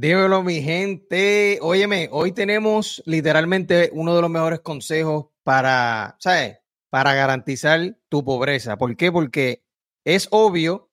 Dímelo, 0.00 0.44
mi 0.44 0.62
gente. 0.62 1.58
Óyeme, 1.60 2.08
hoy 2.12 2.30
tenemos 2.30 3.02
literalmente 3.04 3.90
uno 3.92 4.14
de 4.14 4.22
los 4.22 4.30
mejores 4.30 4.60
consejos 4.60 5.26
para, 5.42 6.14
¿sabes? 6.20 6.58
Para 6.88 7.14
garantizar 7.14 7.98
tu 8.08 8.24
pobreza. 8.24 8.78
¿Por 8.78 8.96
qué? 8.96 9.10
Porque 9.10 9.64
es 10.04 10.28
obvio, 10.30 10.92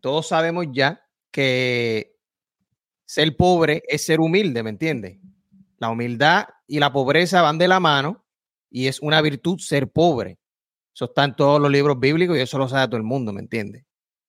todos 0.00 0.26
sabemos 0.26 0.66
ya, 0.72 1.08
que 1.30 2.16
ser 3.06 3.36
pobre 3.36 3.84
es 3.86 4.04
ser 4.04 4.18
humilde, 4.18 4.64
¿me 4.64 4.70
entiendes? 4.70 5.20
La 5.76 5.88
humildad 5.88 6.48
y 6.66 6.80
la 6.80 6.92
pobreza 6.92 7.40
van 7.42 7.58
de 7.58 7.68
la 7.68 7.78
mano 7.78 8.26
y 8.68 8.88
es 8.88 8.98
una 8.98 9.22
virtud 9.22 9.60
ser 9.60 9.92
pobre. 9.92 10.40
Eso 10.92 11.04
está 11.04 11.22
en 11.22 11.36
todos 11.36 11.60
los 11.60 11.70
libros 11.70 12.00
bíblicos 12.00 12.36
y 12.36 12.40
eso 12.40 12.58
lo 12.58 12.68
sabe 12.68 12.88
todo 12.88 12.96
el 12.96 13.04
mundo, 13.04 13.32
¿me 13.32 13.42
entiendes? 13.42 13.84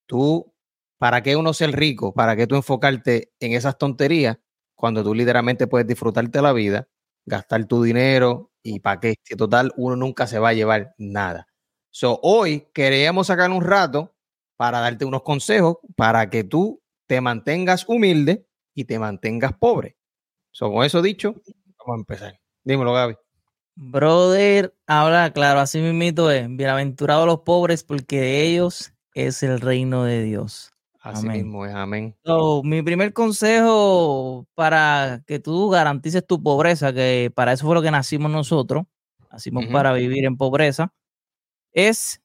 Tú, 0.05 0.53
¿para 0.99 1.23
qué 1.23 1.35
uno 1.35 1.53
ser 1.53 1.71
rico? 1.71 2.13
¿Para 2.13 2.35
qué 2.35 2.45
tú 2.45 2.55
enfocarte 2.55 3.31
en 3.39 3.53
esas 3.53 3.77
tonterías 3.77 4.37
cuando 4.75 5.03
tú 5.03 5.15
literalmente 5.15 5.65
puedes 5.65 5.87
disfrutarte 5.87 6.41
la 6.41 6.53
vida, 6.53 6.87
gastar 7.25 7.65
tu 7.65 7.81
dinero 7.81 8.51
y 8.61 8.81
para 8.81 8.99
qué? 8.99 9.15
Total 9.37 9.73
uno 9.77 9.95
nunca 9.95 10.27
se 10.27 10.37
va 10.37 10.49
a 10.49 10.53
llevar 10.53 10.93
nada. 10.97 11.47
So, 11.89 12.19
hoy 12.21 12.67
queríamos 12.73 13.27
sacar 13.27 13.49
un 13.49 13.63
rato 13.63 14.13
para 14.57 14.79
darte 14.79 15.05
unos 15.05 15.23
consejos 15.23 15.77
para 15.95 16.29
que 16.29 16.43
tú 16.43 16.83
te 17.07 17.21
mantengas 17.21 17.85
humilde 17.87 18.45
y 18.75 18.85
te 18.85 18.99
mantengas 18.99 19.53
pobre. 19.53 19.97
So, 20.51 20.71
con 20.71 20.85
eso 20.85 21.01
dicho, 21.01 21.41
vamos 21.79 21.95
a 21.95 22.01
empezar. 22.01 22.39
Dímelo, 22.63 22.93
Gaby. 22.93 23.15
Brother, 23.75 24.75
habla 24.85 25.31
claro, 25.31 25.61
así 25.61 25.79
mismo 25.79 26.29
es. 26.29 26.47
Bienaventurados 26.49 27.25
los 27.25 27.39
pobres, 27.39 27.83
porque 27.85 28.19
de 28.19 28.43
ellos 28.43 28.93
es 29.13 29.41
el 29.41 29.61
reino 29.61 30.03
de 30.03 30.23
Dios. 30.23 30.71
Así 31.09 31.27
mismo 31.27 31.65
es, 31.65 31.73
amén. 31.73 32.15
mi 32.63 32.81
primer 32.81 33.13
consejo 33.13 34.47
para 34.53 35.23
que 35.25 35.39
tú 35.39 35.69
garantices 35.69 36.25
tu 36.25 36.41
pobreza, 36.41 36.93
que 36.93 37.31
para 37.33 37.53
eso 37.53 37.65
fue 37.65 37.75
lo 37.75 37.81
que 37.81 37.91
nacimos 37.91 38.31
nosotros, 38.31 38.85
nacimos 39.31 39.65
para 39.67 39.93
vivir 39.93 40.25
en 40.25 40.37
pobreza, 40.37 40.93
es 41.71 42.21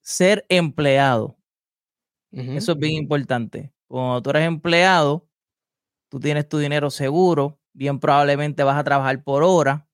ser 0.00 0.44
empleado. 0.48 1.36
Eso 2.32 2.72
es 2.72 2.78
bien 2.78 2.94
importante. 2.94 3.72
Cuando 3.88 4.22
tú 4.22 4.30
eres 4.30 4.46
empleado, 4.46 5.26
tú 6.08 6.20
tienes 6.20 6.48
tu 6.48 6.58
dinero 6.58 6.90
seguro, 6.90 7.58
bien 7.72 7.98
probablemente 7.98 8.62
vas 8.62 8.78
a 8.78 8.84
trabajar 8.84 9.22
por 9.24 9.42
hora. 9.42 9.88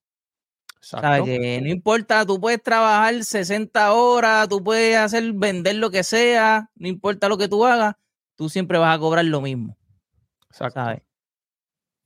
Que 1.25 1.59
no 1.61 1.69
importa, 1.69 2.25
tú 2.25 2.39
puedes 2.39 2.61
trabajar 2.61 3.23
60 3.23 3.93
horas, 3.93 4.47
tú 4.47 4.63
puedes 4.63 4.95
hacer, 4.95 5.33
vender 5.33 5.75
lo 5.75 5.89
que 5.89 6.03
sea, 6.03 6.69
no 6.75 6.87
importa 6.87 7.27
lo 7.27 7.37
que 7.37 7.47
tú 7.47 7.65
hagas, 7.65 7.95
tú 8.37 8.47
siempre 8.47 8.77
vas 8.77 8.95
a 8.95 8.99
cobrar 8.99 9.25
lo 9.25 9.41
mismo. 9.41 9.77
Exacto. 10.49 11.03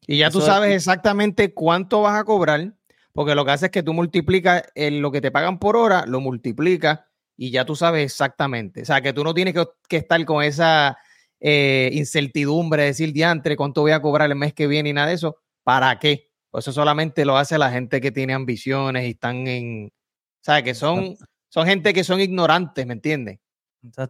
Y 0.08 0.18
ya 0.18 0.32
tú 0.32 0.42
sabes 0.42 0.76
exactamente 0.76 1.54
cuánto 1.54 2.02
vas 2.02 2.20
a 2.20 2.24
cobrar, 2.24 2.74
porque 3.14 3.36
lo 3.36 3.46
que 3.46 3.52
hace 3.52 3.66
es 3.68 3.72
que 3.72 3.84
tú 3.84 3.94
multiplicas 3.94 4.64
lo 4.76 5.12
que 5.12 5.22
te 5.22 5.30
pagan 5.30 5.60
por 5.60 5.78
hora, 5.78 6.06
lo 6.08 6.20
multiplicas 6.20 7.02
y 7.38 7.52
ya 7.52 7.66
tú 7.66 7.76
sabes 7.76 8.04
exactamente. 8.04 8.82
O 8.82 8.86
sea, 8.86 9.02
que 9.02 9.14
tú 9.14 9.24
no 9.24 9.34
tienes 9.34 9.54
que, 9.88 9.98
estar 9.98 10.24
con 10.26 10.44
esa 10.44 10.98
eh, 11.40 11.90
incertidumbre 11.94 12.82
de 12.82 12.88
decir, 12.90 13.14
diantre, 13.14 13.56
cuánto 13.56 13.82
voy 13.82 13.92
a 13.92 14.02
cobrar 14.02 14.32
el 14.32 14.38
mes 14.38 14.54
que 14.54 14.68
viene 14.68 14.90
y 14.90 14.94
nada 14.94 15.08
de 15.08 15.14
eso. 15.14 15.38
¿Para 15.64 16.00
qué? 16.00 16.32
Pues 16.50 16.64
eso 16.64 16.74
solamente 16.74 17.24
lo 17.24 17.38
hace 17.38 17.58
la 17.58 17.72
gente 17.72 18.02
que 18.02 18.12
tiene 18.12 18.34
ambiciones 18.34 19.06
y 19.06 19.12
están 19.12 19.48
en, 19.48 19.88
o 19.88 20.44
sea, 20.44 20.64
que 20.64 20.74
son, 20.74 21.16
son 21.50 21.68
gente 21.68 21.94
que 21.94 22.04
son 22.04 22.20
ignorantes, 22.20 22.86
¿me 22.86 22.94
entiendes? 22.94 23.40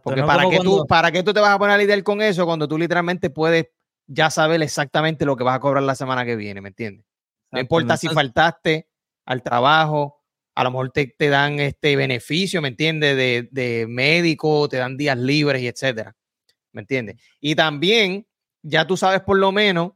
Porque 0.02 0.22
para, 0.22 0.48
qué 0.50 0.58
tú, 0.58 0.84
¿para 0.86 1.10
qué 1.10 1.22
tú 1.22 1.32
te 1.32 1.40
vas 1.40 1.54
a 1.54 1.58
poner 1.58 1.74
a 1.74 1.78
lidiar 1.78 2.02
con 2.02 2.20
eso 2.20 2.44
cuando 2.44 2.68
tú 2.68 2.76
literalmente 2.76 3.30
puedes 3.30 3.68
ya 4.06 4.30
saber 4.30 4.62
exactamente 4.62 5.24
lo 5.24 5.36
que 5.36 5.44
vas 5.44 5.56
a 5.56 5.60
cobrar 5.60 5.82
la 5.82 5.94
semana 5.94 6.24
que 6.24 6.36
viene, 6.36 6.60
¿me 6.60 6.68
entiendes? 6.68 7.06
No 7.50 7.60
importa 7.60 7.96
si 7.96 8.08
faltaste 8.08 8.88
al 9.24 9.42
trabajo, 9.42 10.22
a 10.54 10.64
lo 10.64 10.70
mejor 10.70 10.90
te, 10.90 11.14
dan 11.18 11.60
este 11.60 11.96
beneficio, 11.96 12.60
¿me 12.60 12.68
entiendes? 12.68 13.16
De, 13.16 13.48
de, 13.50 13.86
médico, 13.86 14.68
te 14.68 14.78
dan 14.78 14.96
días 14.96 15.16
libres 15.16 15.62
y 15.62 15.68
etcétera, 15.68 16.14
¿me 16.72 16.82
entiendes? 16.82 17.16
Y 17.40 17.54
también 17.54 18.26
ya 18.62 18.86
tú 18.86 18.96
sabes 18.96 19.20
por 19.20 19.38
lo 19.38 19.52
menos 19.52 19.92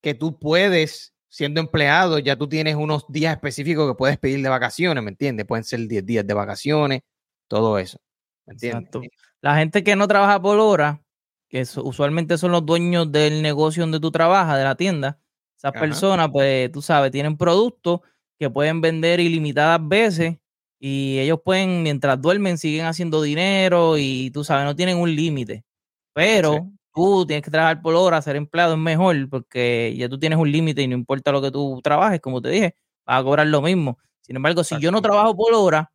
que 0.00 0.14
tú 0.14 0.38
puedes 0.38 1.14
siendo 1.28 1.60
empleado, 1.60 2.20
ya 2.20 2.36
tú 2.36 2.48
tienes 2.48 2.76
unos 2.76 3.06
días 3.08 3.34
específicos 3.34 3.90
que 3.90 3.96
puedes 3.96 4.18
pedir 4.18 4.40
de 4.40 4.48
vacaciones, 4.48 5.02
¿me 5.02 5.10
entiendes? 5.10 5.46
Pueden 5.46 5.64
ser 5.64 5.80
10 5.80 6.06
días 6.06 6.24
de 6.24 6.34
vacaciones, 6.34 7.00
todo 7.48 7.76
eso. 7.78 7.98
¿Me 8.46 8.52
entiendes? 8.52 9.10
La 9.40 9.56
gente 9.56 9.84
que 9.84 9.96
no 9.96 10.08
trabaja 10.08 10.40
por 10.40 10.58
hora, 10.58 11.02
que 11.48 11.62
usualmente 11.62 12.38
son 12.38 12.52
los 12.52 12.64
dueños 12.64 13.10
del 13.12 13.42
negocio 13.42 13.82
donde 13.82 14.00
tú 14.00 14.10
trabajas, 14.10 14.58
de 14.58 14.64
la 14.64 14.74
tienda, 14.74 15.18
esas 15.56 15.72
personas, 15.72 16.28
pues 16.30 16.70
tú 16.72 16.82
sabes, 16.82 17.10
tienen 17.10 17.36
productos 17.36 18.00
que 18.38 18.50
pueden 18.50 18.80
vender 18.80 19.20
ilimitadas 19.20 19.80
veces 19.86 20.36
y 20.78 21.18
ellos 21.18 21.40
pueden, 21.44 21.82
mientras 21.82 22.20
duermen, 22.20 22.58
siguen 22.58 22.86
haciendo 22.86 23.22
dinero 23.22 23.96
y 23.96 24.30
tú 24.32 24.44
sabes, 24.44 24.64
no 24.66 24.76
tienen 24.76 24.98
un 24.98 25.14
límite. 25.14 25.64
Pero 26.12 26.70
tú 26.94 27.24
tienes 27.26 27.42
que 27.42 27.50
trabajar 27.50 27.80
por 27.80 27.94
hora, 27.94 28.20
ser 28.20 28.36
empleado 28.36 28.74
es 28.74 28.78
mejor 28.78 29.28
porque 29.30 29.94
ya 29.96 30.08
tú 30.08 30.18
tienes 30.18 30.38
un 30.38 30.50
límite 30.52 30.82
y 30.82 30.88
no 30.88 30.94
importa 30.94 31.32
lo 31.32 31.40
que 31.40 31.50
tú 31.50 31.80
trabajes, 31.82 32.20
como 32.20 32.42
te 32.42 32.50
dije, 32.50 32.76
vas 33.06 33.20
a 33.20 33.24
cobrar 33.24 33.46
lo 33.46 33.62
mismo. 33.62 33.98
Sin 34.20 34.36
embargo, 34.36 34.64
si 34.64 34.78
yo 34.80 34.90
no 34.90 35.00
trabajo 35.00 35.34
por 35.36 35.54
hora 35.54 35.92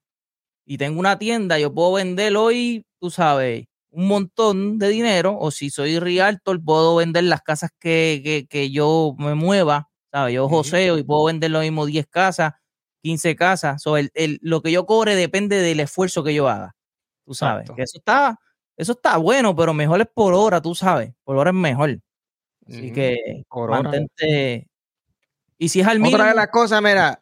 y 0.70 0.78
tengo 0.78 1.00
una 1.00 1.18
tienda, 1.18 1.58
yo 1.58 1.74
puedo 1.74 1.94
vender 1.94 2.38
hoy, 2.38 2.86
tú 3.00 3.10
sabes, 3.10 3.66
un 3.90 4.08
montón 4.08 4.78
de 4.78 4.90
dinero, 4.90 5.36
o 5.36 5.50
si 5.50 5.72
soy 5.72 5.98
realtor, 5.98 6.64
puedo 6.64 6.98
vender 6.98 7.24
las 7.24 7.42
casas 7.42 7.72
que, 7.80 8.70
yo 8.72 9.16
me 9.18 9.34
mueva, 9.34 9.90
¿sabes? 10.12 10.36
Yo 10.36 10.48
joseo 10.48 11.00
y 11.00 11.04
puedo 11.04 11.24
vender 11.24 11.50
lo 11.50 11.62
mismo 11.62 11.88
10 11.88 12.06
casas, 12.06 12.54
15 13.02 13.36
casas. 13.36 13.82
So, 13.82 13.98
el, 13.98 14.12
lo 14.44 14.62
que 14.62 14.72
yo 14.72 14.86
cobre 14.86 15.16
depende 15.16 15.60
del 15.60 15.80
esfuerzo 15.80 16.24
que 16.24 16.36
yo 16.36 16.48
haga. 16.48 16.76
Tú 17.26 17.34
sabes, 17.34 17.68
que 17.76 17.82
eso 17.82 17.98
está, 17.98 18.40
eso 18.78 18.92
está 18.92 19.18
bueno, 19.18 19.56
pero 19.56 19.74
mejor 19.74 20.02
es 20.02 20.08
por 20.14 20.36
hora, 20.36 20.62
tú 20.62 20.76
sabes. 20.76 21.12
Por 21.24 21.36
hora 21.36 21.50
es 21.50 21.56
mejor. 21.56 22.00
Así 22.68 22.94
que 22.94 23.44
mantente. 23.52 24.68
Y 25.58 25.70
si 25.70 25.82
es 25.82 25.88
al 25.88 26.00
mismo. 26.00 26.16
Otra 26.16 26.30
de 26.30 26.36
las 26.36 26.50
cosas, 26.50 26.80
mira, 26.80 27.20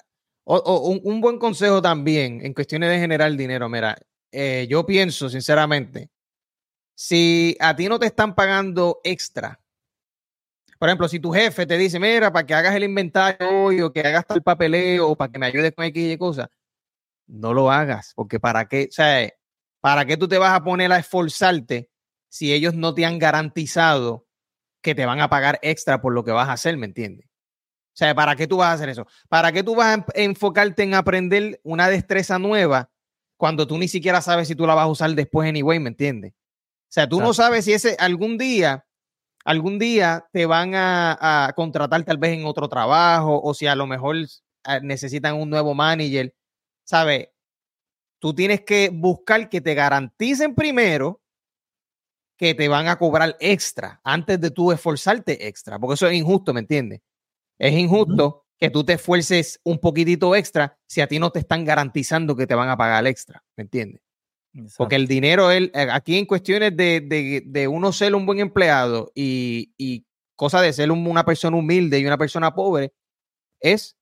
un, 0.56 1.22
buen 1.22 1.40
consejo 1.40 1.82
también 1.82 2.46
en 2.46 2.54
cuestiones 2.54 2.90
de 2.90 3.00
generar 3.00 3.32
dinero, 3.36 3.70
mira, 3.70 3.98
eh, 4.32 4.68
yo 4.70 4.86
pienso 4.86 5.30
sinceramente, 5.30 6.10
si 6.96 7.58
a 7.60 7.76
ti 7.76 7.88
no 7.90 8.00
te 8.00 8.08
están 8.08 8.36
pagando 8.36 9.02
extra, 9.04 9.60
por 10.80 10.90
ejemplo, 10.90 11.08
si 11.08 11.20
tu 11.20 11.32
jefe 11.32 11.66
te 11.66 11.78
dice, 11.78 12.00
mira, 12.00 12.32
para 12.32 12.46
que 12.46 12.54
hagas 12.54 12.76
el 12.76 12.84
inventario 12.84 13.50
hoy 13.50 13.82
o 13.82 13.92
que 13.92 14.02
hagas 14.02 14.26
el 14.30 14.44
papeleo 14.44 15.10
o 15.10 15.16
para 15.16 15.32
que 15.32 15.40
me 15.40 15.48
ayudes 15.48 15.74
con 15.74 15.86
X 15.86 16.14
y 16.14 16.18
cosas, 16.18 16.48
no 17.28 17.54
lo 17.54 17.72
hagas, 17.72 18.14
porque 18.16 18.40
para 18.40 18.68
qué, 18.68 18.88
o 18.90 18.94
sea, 18.94 19.30
¿Para 19.88 20.06
qué 20.06 20.18
tú 20.18 20.28
te 20.28 20.38
vas 20.38 20.54
a 20.54 20.64
poner 20.64 20.92
a 20.92 20.98
esforzarte 20.98 21.90
si 22.30 22.54
ellos 22.54 22.74
no 22.74 22.94
te 22.94 23.06
han 23.06 23.20
garantizado 23.20 24.28
que 24.82 24.96
te 24.96 25.06
van 25.06 25.22
a 25.22 25.30
pagar 25.30 25.60
extra 25.62 26.02
por 26.02 26.14
lo 26.14 26.24
que 26.24 26.32
vas 26.32 26.50
a 26.50 26.54
hacer, 26.54 26.78
¿me 26.78 26.86
entiendes? 26.86 27.27
O 27.98 28.00
sea, 28.00 28.14
¿para 28.14 28.36
qué 28.36 28.46
tú 28.46 28.58
vas 28.58 28.68
a 28.70 28.74
hacer 28.74 28.90
eso? 28.90 29.08
¿Para 29.28 29.52
qué 29.52 29.64
tú 29.64 29.74
vas 29.74 29.98
a 29.98 30.06
enfocarte 30.14 30.84
en 30.84 30.94
aprender 30.94 31.60
una 31.64 31.90
destreza 31.90 32.38
nueva 32.38 32.92
cuando 33.38 33.66
tú 33.66 33.76
ni 33.80 33.88
siquiera 33.88 34.22
sabes 34.22 34.48
si 34.48 34.56
tú 34.56 34.68
la 34.68 34.76
vas 34.76 34.84
a 34.84 34.88
usar 34.88 35.10
después 35.16 35.50
anyway, 35.50 35.80
¿me 35.80 35.90
entiendes? 35.90 36.34
O 36.34 36.90
sea, 36.90 37.10
tú 37.10 37.20
no 37.20 37.34
sabes 37.34 37.66
si 37.66 37.74
ese 37.74 37.98
algún 38.00 38.38
día, 38.38 38.86
algún 39.44 39.80
día 39.80 40.28
te 40.32 40.46
van 40.46 40.76
a, 40.76 41.48
a, 41.48 41.54
contratar 41.54 42.04
tal 42.04 42.20
vez 42.20 42.38
en 42.38 42.46
otro 42.46 42.70
trabajo 42.70 43.42
o 43.42 43.54
si 43.56 43.66
a 43.66 43.76
lo 43.76 43.88
mejor 43.88 44.16
ah, 44.64 44.80
necesitan 44.80 45.36
un 45.36 45.50
nuevo 45.50 45.74
manager, 45.74 46.36
¿sabes? 46.84 47.30
tú 48.20 48.34
tienes 48.34 48.62
que 48.62 48.90
buscar 48.94 49.50
que 49.50 49.62
te 49.62 49.74
garanticen 49.74 50.56
primero 50.56 51.22
que 52.38 52.54
te 52.54 52.68
van 52.68 52.88
a 52.88 52.98
cobrar 52.98 53.36
extra 53.40 54.00
antes 54.04 54.40
de 54.40 54.52
tú 54.52 54.72
esforzarte 54.72 55.48
extra, 55.48 55.80
porque 55.80 55.96
eso 55.96 56.08
es 56.08 56.14
injusto, 56.14 56.54
¿me 56.54 56.60
entiendes? 56.60 57.02
Es 57.60 57.74
injusto 57.74 58.46
que 58.58 58.70
tú 58.70 58.84
te 58.84 58.94
esfuerces 58.94 59.60
un 59.64 59.80
poquitito 59.80 60.36
extra 60.36 60.78
si 60.88 61.02
a 61.02 61.08
ti 61.08 61.20
no 61.20 61.32
te 61.32 61.40
están 61.40 61.64
garantizando 61.66 62.36
que 62.36 62.48
te 62.48 62.56
van 62.56 62.70
a 62.70 62.78
pagar 62.78 63.06
extra, 63.08 63.44
¿me 63.56 63.64
entiendes? 63.64 64.02
Porque 64.76 64.96
el 64.96 65.08
dinero, 65.08 65.52
el, 65.52 65.72
eh, 65.76 65.88
aquí 65.92 66.18
en 66.18 66.26
cuestiones 66.26 66.76
de, 66.76 67.44
de, 67.46 67.68
uno 67.68 67.92
ser 67.92 68.16
un 68.16 68.26
buen 68.26 68.40
empleado 68.40 69.12
y, 69.14 69.74
y 69.78 70.08
cosa 70.36 70.62
de 70.62 70.74
ser 70.74 70.92
una 70.92 71.26
persona 71.26 71.58
humilde 71.58 72.00
y 72.00 72.06
una 72.06 72.18
persona 72.18 72.56
pobre, 72.56 72.94
es 73.60 73.98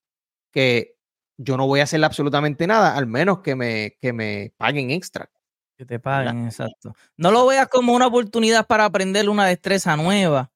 que 0.50 0.96
yo 1.36 1.56
no 1.56 1.66
voy 1.66 1.80
a 1.80 1.84
hacer 1.84 2.02
absolutamente 2.02 2.66
nada, 2.66 2.96
al 2.96 3.06
menos 3.06 3.40
que 3.40 3.54
me, 3.54 3.96
que 4.00 4.12
me 4.12 4.54
paguen 4.56 4.90
extra. 4.90 5.30
Que 5.76 5.84
te 5.84 5.98
paguen, 5.98 6.46
exacto. 6.46 6.94
No 7.18 7.30
lo 7.30 7.46
veas 7.46 7.68
como 7.68 7.92
una 7.92 8.06
oportunidad 8.06 8.66
para 8.66 8.86
aprender 8.86 9.28
una 9.28 9.46
destreza 9.46 9.96
nueva. 9.96 10.50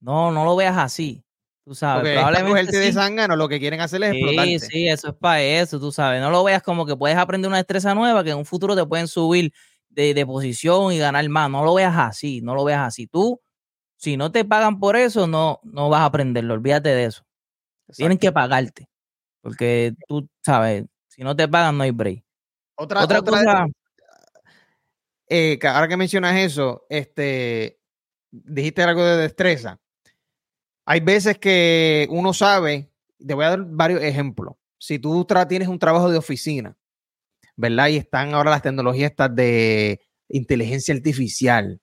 No, 0.00 0.30
no 0.30 0.44
lo 0.44 0.56
veas 0.56 0.76
así. 0.76 1.24
Tú 1.64 1.74
sabes, 1.74 2.02
Porque 2.02 2.14
probablemente. 2.14 2.92
Sí. 2.92 2.98
de 3.16 3.36
lo 3.36 3.48
que 3.48 3.60
quieren 3.60 3.80
hacer 3.80 4.02
es 4.02 4.12
sí, 4.12 4.58
Sí, 4.58 4.88
eso 4.88 5.08
es 5.10 5.14
para 5.14 5.42
eso, 5.42 5.78
tú 5.78 5.92
sabes. 5.92 6.20
No 6.20 6.30
lo 6.30 6.42
veas 6.42 6.62
como 6.62 6.84
que 6.84 6.96
puedes 6.96 7.16
aprender 7.16 7.48
una 7.48 7.58
destreza 7.58 7.94
nueva 7.94 8.24
que 8.24 8.30
en 8.30 8.38
un 8.38 8.44
futuro 8.44 8.74
te 8.74 8.84
pueden 8.84 9.06
subir 9.06 9.52
de, 9.88 10.12
de 10.12 10.26
posición 10.26 10.92
y 10.92 10.98
ganar 10.98 11.28
más. 11.28 11.48
No 11.50 11.64
lo 11.64 11.74
veas 11.74 11.96
así, 11.96 12.40
no 12.40 12.54
lo 12.54 12.64
veas 12.64 12.80
así. 12.80 13.06
Tú 13.06 13.40
Si 13.96 14.16
no 14.16 14.32
te 14.32 14.44
pagan 14.44 14.80
por 14.80 14.96
eso, 14.96 15.28
no, 15.28 15.60
no 15.62 15.88
vas 15.88 16.00
a 16.00 16.06
aprenderlo. 16.06 16.54
Olvídate 16.54 16.88
de 16.88 17.04
eso. 17.04 17.24
Tienen 17.94 18.18
que 18.18 18.32
pagarte. 18.32 18.88
Porque 19.40 19.94
tú 20.08 20.28
sabes, 20.44 20.84
si 21.08 21.22
no 21.22 21.36
te 21.36 21.46
pagan, 21.46 21.76
no 21.76 21.84
hay 21.84 21.90
break. 21.90 22.24
Otra, 22.76 23.04
otra, 23.04 23.22
cosa. 23.22 23.66
Eh, 25.28 25.58
ahora 25.62 25.88
que 25.88 25.96
mencionas 25.96 26.36
eso, 26.36 26.86
este, 26.88 27.78
dijiste 28.30 28.82
algo 28.82 29.04
de 29.04 29.16
destreza. 29.16 29.78
Hay 30.84 31.00
veces 31.00 31.38
que 31.38 32.06
uno 32.10 32.32
sabe, 32.32 32.90
te 33.24 33.34
voy 33.34 33.44
a 33.44 33.50
dar 33.50 33.64
varios 33.64 34.02
ejemplos. 34.02 34.54
Si 34.78 34.98
tú 34.98 35.26
tienes 35.48 35.68
un 35.68 35.78
trabajo 35.78 36.10
de 36.10 36.18
oficina, 36.18 36.76
¿verdad? 37.56 37.88
Y 37.88 37.96
están 37.96 38.34
ahora 38.34 38.50
las 38.50 38.62
tecnologías 38.62 39.10
estas 39.10 39.34
de 39.34 40.00
inteligencia 40.28 40.94
artificial 40.94 41.80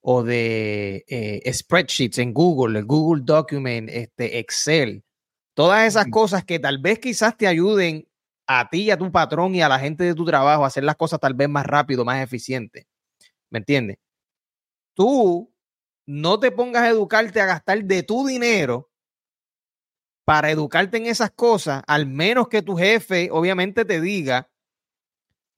o 0.00 0.22
de 0.22 1.04
eh, 1.08 1.52
spreadsheets 1.52 2.18
en 2.18 2.32
Google, 2.32 2.78
el 2.78 2.84
Google 2.84 3.22
Document, 3.24 3.88
este, 3.90 4.38
Excel, 4.38 5.02
todas 5.54 5.88
esas 5.88 6.06
cosas 6.08 6.44
que 6.44 6.60
tal 6.60 6.78
vez 6.78 7.00
quizás 7.00 7.36
te 7.36 7.48
ayuden 7.48 8.06
a 8.46 8.68
ti, 8.70 8.90
a 8.90 8.96
tu 8.96 9.10
patrón 9.10 9.54
y 9.56 9.62
a 9.62 9.68
la 9.68 9.80
gente 9.80 10.04
de 10.04 10.14
tu 10.14 10.24
trabajo 10.24 10.62
a 10.62 10.68
hacer 10.68 10.84
las 10.84 10.94
cosas 10.94 11.18
tal 11.18 11.34
vez 11.34 11.48
más 11.48 11.66
rápido, 11.66 12.04
más 12.04 12.22
eficiente. 12.22 12.86
¿Me 13.50 13.58
entiendes? 13.58 13.98
Tú 14.94 15.52
no 16.06 16.38
te 16.38 16.52
pongas 16.52 16.84
a 16.84 16.88
educarte 16.88 17.40
a 17.40 17.46
gastar 17.46 17.84
de 17.84 18.02
tu 18.02 18.26
dinero 18.26 18.90
para 20.24 20.50
educarte 20.50 20.96
en 20.96 21.06
esas 21.06 21.30
cosas, 21.30 21.82
al 21.86 22.06
menos 22.06 22.48
que 22.48 22.62
tu 22.62 22.76
jefe 22.76 23.28
obviamente 23.30 23.84
te 23.84 24.00
diga 24.00 24.50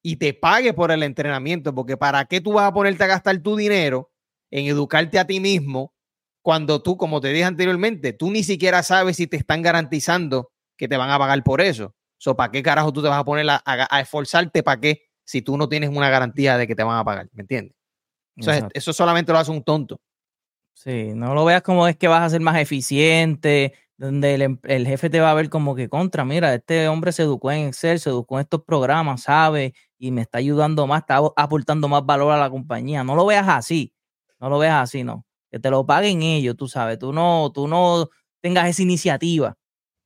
y 0.03 0.17
te 0.17 0.35
pague 0.35 0.73
por 0.73 0.91
el 0.91 1.03
entrenamiento, 1.03 1.75
porque 1.75 1.97
¿para 1.97 2.25
qué 2.25 2.41
tú 2.41 2.53
vas 2.55 2.67
a 2.67 2.73
ponerte 2.73 3.05
a 3.05 3.09
gastar 3.09 3.39
tu 3.39 3.57
dinero 3.57 4.11
en 4.51 4.67
educarte 4.67 5.19
a 5.19 5.27
ti 5.27 5.41
mismo 5.41 5.95
cuando 6.43 6.83
tú, 6.83 6.97
como 6.97 7.21
te 7.21 7.29
dije 7.29 7.45
anteriormente, 7.45 8.13
tú 8.13 8.31
ni 8.31 8.43
siquiera 8.43 8.83
sabes 8.83 9.17
si 9.17 9.27
te 9.27 9.37
están 9.37 9.63
garantizando 9.63 10.51
que 10.77 10.89
te 10.89 10.97
van 10.97 11.11
a 11.11 11.19
pagar 11.19 11.43
por 11.43 11.61
eso? 11.61 11.95
So, 12.19 12.37
¿Para 12.37 12.51
qué 12.51 12.63
carajo 12.63 12.93
tú 12.93 13.03
te 13.03 13.09
vas 13.09 13.19
a 13.19 13.25
poner 13.25 13.49
a, 13.49 13.63
a 13.65 14.01
esforzarte? 14.01 14.63
¿Para 14.63 14.81
qué? 14.81 15.03
Si 15.25 15.43
tú 15.43 15.57
no 15.57 15.69
tienes 15.69 15.91
una 15.91 16.11
garantía 16.11 16.57
de 16.57 16.67
que 16.67 16.75
te 16.75 16.83
van 16.83 16.99
a 16.99 17.05
pagar, 17.05 17.29
¿me 17.33 17.43
entiendes? 17.43 17.75
eso 18.73 18.93
solamente 18.93 19.33
lo 19.33 19.39
hace 19.39 19.51
un 19.51 19.63
tonto. 19.63 20.01
Sí, 20.79 21.13
no 21.13 21.35
lo 21.35 21.45
veas 21.45 21.63
como 21.63 21.89
es 21.89 21.97
que 21.97 22.07
vas 22.07 22.23
a 22.23 22.31
ser 22.31 22.41
más 22.41 22.57
eficiente, 22.57 23.75
donde 23.97 24.35
em, 24.35 24.59
el, 24.63 24.87
jefe 24.87 25.11
te 25.11 25.19
va 25.19 25.33
a 25.33 25.35
ver 25.35 25.51
como 25.51 25.75
que 25.75 25.89
contra, 25.89 26.25
mira, 26.25 26.55
este 26.55 26.87
hombre 26.87 27.11
se 27.11 27.23
educó 27.25 27.51
en 27.51 27.67
Excel, 27.67 27.99
se 27.99 28.11
educó 28.11 28.37
en 28.37 28.43
estos 28.43 28.63
programas, 28.63 29.23
sabe, 29.23 29.75
y 29.99 30.13
me 30.13 30.21
está 30.21 30.39
ayudando 30.39 30.87
más, 30.87 31.01
está 31.01 31.21
aportando 31.35 31.89
más 31.89 32.07
valor 32.07 32.33
a 32.33 32.39
la 32.39 32.49
compañía. 32.49 33.03
No 33.03 33.17
lo 33.17 33.27
veas 33.27 33.49
así, 33.49 33.93
no 34.39 34.49
lo 34.49 34.59
veas 34.61 34.81
así, 34.81 35.03
no. 35.03 35.27
Que 35.51 35.59
te 35.59 35.69
lo 35.69 35.85
paguen 35.85 36.23
ellos, 36.23 36.57
tú 36.57 36.69
sabes, 36.69 36.97
tú 37.01 37.13
no, 37.13 37.51
tú 37.53 37.67
no 37.67 38.09
tengas 38.41 38.69
esa 38.69 38.83
iniciativa 38.83 39.57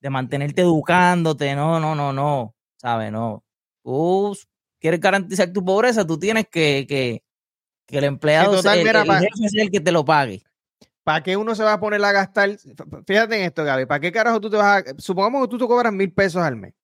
de 0.01 0.09
mantenerte 0.09 0.63
educándote, 0.63 1.55
no, 1.55 1.81
no, 1.81 1.95
no, 1.95 2.15
no, 2.15 2.55
sabes, 2.79 3.13
no. 3.13 3.45
Tú 3.85 4.35
quieres 4.81 5.01
garantizar 5.01 5.53
tu 5.53 5.63
pobreza, 5.63 6.07
tú 6.07 6.19
tienes 6.19 6.47
que, 6.51 6.87
que, 6.89 7.23
que 7.87 7.99
el 7.99 8.05
empleado 8.05 8.55
el, 8.55 8.63
jefe 8.63 9.49
sea 9.51 9.63
el 9.65 9.71
que 9.71 9.81
te 9.81 9.93
lo 9.93 10.03
pague. 10.07 10.43
¿Para 11.05 11.23
qué 11.23 11.37
uno 11.37 11.55
se 11.55 11.65
va 11.65 11.73
a 11.73 11.81
poner 11.81 12.05
a 12.05 12.13
gastar? 12.13 12.57
Fíjate 13.07 13.37
en 13.37 13.43
esto, 13.43 13.65
Gaby. 13.65 13.87
¿Para 13.87 14.01
qué 14.01 14.13
carajo 14.13 14.41
tú 14.41 14.51
te 14.51 14.57
vas 14.57 14.85
a.? 14.87 14.95
Supongamos 14.99 15.43
que 15.43 15.49
tú 15.49 15.59
te 15.59 15.67
cobras 15.67 15.93
mil 15.93 16.13
pesos 16.13 16.43
al 16.43 16.57
mes. 16.57 16.75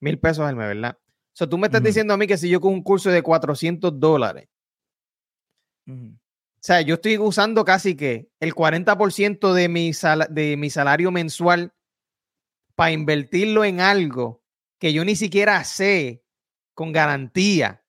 Mil 0.00 0.18
pesos 0.18 0.44
al 0.44 0.56
mes, 0.56 0.68
¿verdad? 0.68 0.98
O 0.98 1.34
sea, 1.34 1.48
tú 1.48 1.56
me 1.56 1.66
estás 1.66 1.82
diciendo 1.82 2.12
a 2.12 2.16
mí 2.16 2.26
que 2.26 2.36
si 2.36 2.48
yo 2.48 2.60
con 2.60 2.74
un 2.74 2.82
curso 2.82 3.10
de 3.10 3.22
400 3.22 3.98
dólares. 3.98 4.48
O 5.88 5.94
sea, 6.60 6.80
yo 6.80 6.96
estoy 6.96 7.18
usando 7.18 7.64
casi 7.64 7.96
que 7.96 8.28
el 8.38 8.54
40% 8.54 9.52
de 9.52 9.68
mi, 9.68 9.92
de 10.30 10.56
mi 10.56 10.70
salario 10.70 11.10
mensual 11.10 11.72
para 12.74 12.92
invertirlo 12.92 13.64
en 13.64 13.80
algo 13.80 14.42
que 14.78 14.92
yo 14.92 15.04
ni 15.04 15.16
siquiera 15.16 15.62
sé 15.64 16.24
con 16.74 16.92
garantía 16.92 17.84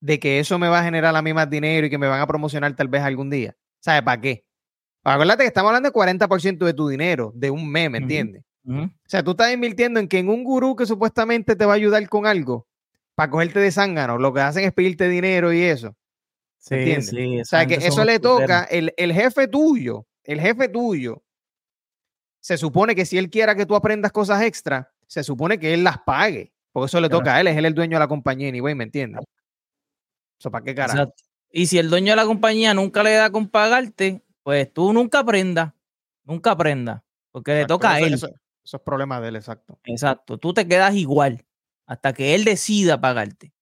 de 0.00 0.18
que 0.18 0.38
eso 0.38 0.58
me 0.58 0.68
va 0.68 0.80
a 0.80 0.84
generar 0.84 1.16
a 1.16 1.22
mí 1.22 1.32
más 1.32 1.48
dinero 1.48 1.86
y 1.86 1.90
que 1.90 1.98
me 1.98 2.08
van 2.08 2.20
a 2.20 2.26
promocionar 2.26 2.74
tal 2.76 2.88
vez 2.88 3.02
algún 3.02 3.30
día. 3.30 3.56
¿Sabes 3.84 4.00
para 4.00 4.18
qué? 4.18 4.46
Acuérdate 5.02 5.42
que 5.42 5.48
estamos 5.48 5.68
hablando 5.68 5.90
de 5.90 5.94
40% 5.94 6.64
de 6.64 6.72
tu 6.72 6.88
dinero 6.88 7.32
de 7.34 7.50
un 7.50 7.70
mes, 7.70 7.90
¿me 7.90 7.98
entiendes? 7.98 8.42
O 8.66 8.88
sea, 9.06 9.22
tú 9.22 9.32
estás 9.32 9.52
invirtiendo 9.52 10.00
en 10.00 10.08
que 10.08 10.20
en 10.20 10.30
un 10.30 10.42
gurú 10.42 10.74
que 10.74 10.86
supuestamente 10.86 11.54
te 11.54 11.66
va 11.66 11.72
a 11.72 11.76
ayudar 11.76 12.08
con 12.08 12.24
algo 12.26 12.66
para 13.14 13.30
cogerte 13.30 13.60
de 13.60 13.70
zángano, 13.70 14.16
lo 14.16 14.32
que 14.32 14.40
hacen 14.40 14.64
es 14.64 14.72
pedirte 14.72 15.06
dinero 15.06 15.52
y 15.52 15.60
eso. 15.60 15.94
Sí, 16.56 16.76
¿entiendes? 16.76 17.08
sí. 17.10 17.40
O 17.42 17.44
sea, 17.44 17.66
que 17.66 17.74
eso 17.74 18.06
le 18.06 18.18
toca, 18.20 18.64
el, 18.64 18.94
el 18.96 19.12
jefe 19.12 19.48
tuyo, 19.48 20.06
el 20.22 20.40
jefe 20.40 20.70
tuyo, 20.70 21.22
se 22.40 22.56
supone 22.56 22.94
que 22.94 23.04
si 23.04 23.18
él 23.18 23.28
quiera 23.28 23.54
que 23.54 23.66
tú 23.66 23.76
aprendas 23.76 24.12
cosas 24.12 24.40
extra, 24.44 24.90
se 25.06 25.22
supone 25.22 25.58
que 25.58 25.74
él 25.74 25.84
las 25.84 25.98
pague, 25.98 26.54
porque 26.72 26.86
eso 26.86 27.02
le 27.02 27.10
toca 27.10 27.34
a 27.36 27.40
él, 27.42 27.48
es 27.48 27.56
él 27.58 27.66
el 27.66 27.74
dueño 27.74 27.96
de 27.96 28.00
la 28.00 28.08
compañía, 28.08 28.48
anyway, 28.48 28.74
¿me 28.74 28.84
entiendes? 28.84 29.20
Eso 30.38 30.50
para 30.50 30.64
qué 30.64 30.74
carajo. 30.74 31.12
Y 31.56 31.66
si 31.66 31.78
el 31.78 31.88
dueño 31.88 32.10
de 32.12 32.16
la 32.16 32.26
compañía 32.26 32.74
nunca 32.74 33.04
le 33.04 33.12
da 33.12 33.30
con 33.30 33.48
pagarte, 33.48 34.24
pues 34.42 34.72
tú 34.72 34.92
nunca 34.92 35.20
aprendas, 35.20 35.72
nunca 36.24 36.50
aprendas, 36.50 37.02
porque 37.30 37.54
le 37.54 37.64
toca 37.64 37.92
a 37.92 38.00
él. 38.00 38.14
Eso, 38.14 38.28
esos 38.64 38.80
problemas 38.80 39.22
de 39.22 39.28
él, 39.28 39.36
exacto. 39.36 39.78
Exacto, 39.84 40.36
tú 40.36 40.52
te 40.52 40.66
quedas 40.66 40.96
igual 40.96 41.46
hasta 41.86 42.12
que 42.12 42.34
él 42.34 42.42
decida 42.42 43.00
pagarte. 43.00 43.52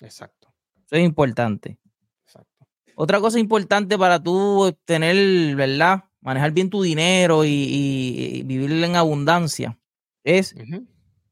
Exacto. 0.00 0.54
Eso 0.76 0.94
es 0.94 1.02
importante. 1.02 1.80
Exacto. 2.24 2.68
Otra 2.94 3.18
cosa 3.18 3.40
importante 3.40 3.98
para 3.98 4.22
tú 4.22 4.72
tener, 4.84 5.56
¿verdad? 5.56 6.04
Manejar 6.20 6.52
bien 6.52 6.70
tu 6.70 6.82
dinero 6.82 7.44
y, 7.44 8.44
vivir 8.46 8.84
en 8.84 8.94
abundancia 8.94 9.76
es 10.22 10.54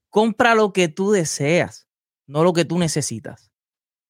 compra 0.09 0.57
lo 0.57 0.73
que 0.73 0.89
tú 0.89 1.13
deseas, 1.13 1.87
no 2.27 2.43
lo 2.43 2.53
que 2.53 2.65
tú 2.65 2.77
necesitas. 2.77 3.48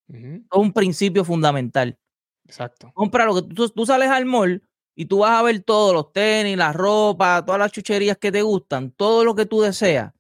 Es 0.09 0.41
un 0.53 0.73
principio 0.73 1.25
fundamental. 1.25 1.99
Exacto. 2.47 2.91
Compra 2.95 3.27
lo 3.27 3.35
que 3.35 3.55
tú, 3.55 3.69
tú, 3.69 3.87
sales 3.87 4.09
al 4.09 4.25
mall 4.25 4.67
y 4.95 5.05
tú 5.05 5.19
vas 5.19 5.33
a 5.33 5.43
ver 5.43 5.61
todos 5.61 5.93
los 5.93 6.13
tenis, 6.13 6.57
la 6.57 6.73
ropa, 6.73 7.45
todas 7.45 7.59
las 7.59 7.73
chucherías 7.73 8.17
que 8.17 8.33
te 8.33 8.43
gustan, 8.43 8.91
todo 8.93 9.25
lo 9.25 9.35
que 9.35 9.45
tú 9.45 9.61
deseas. 9.61 10.13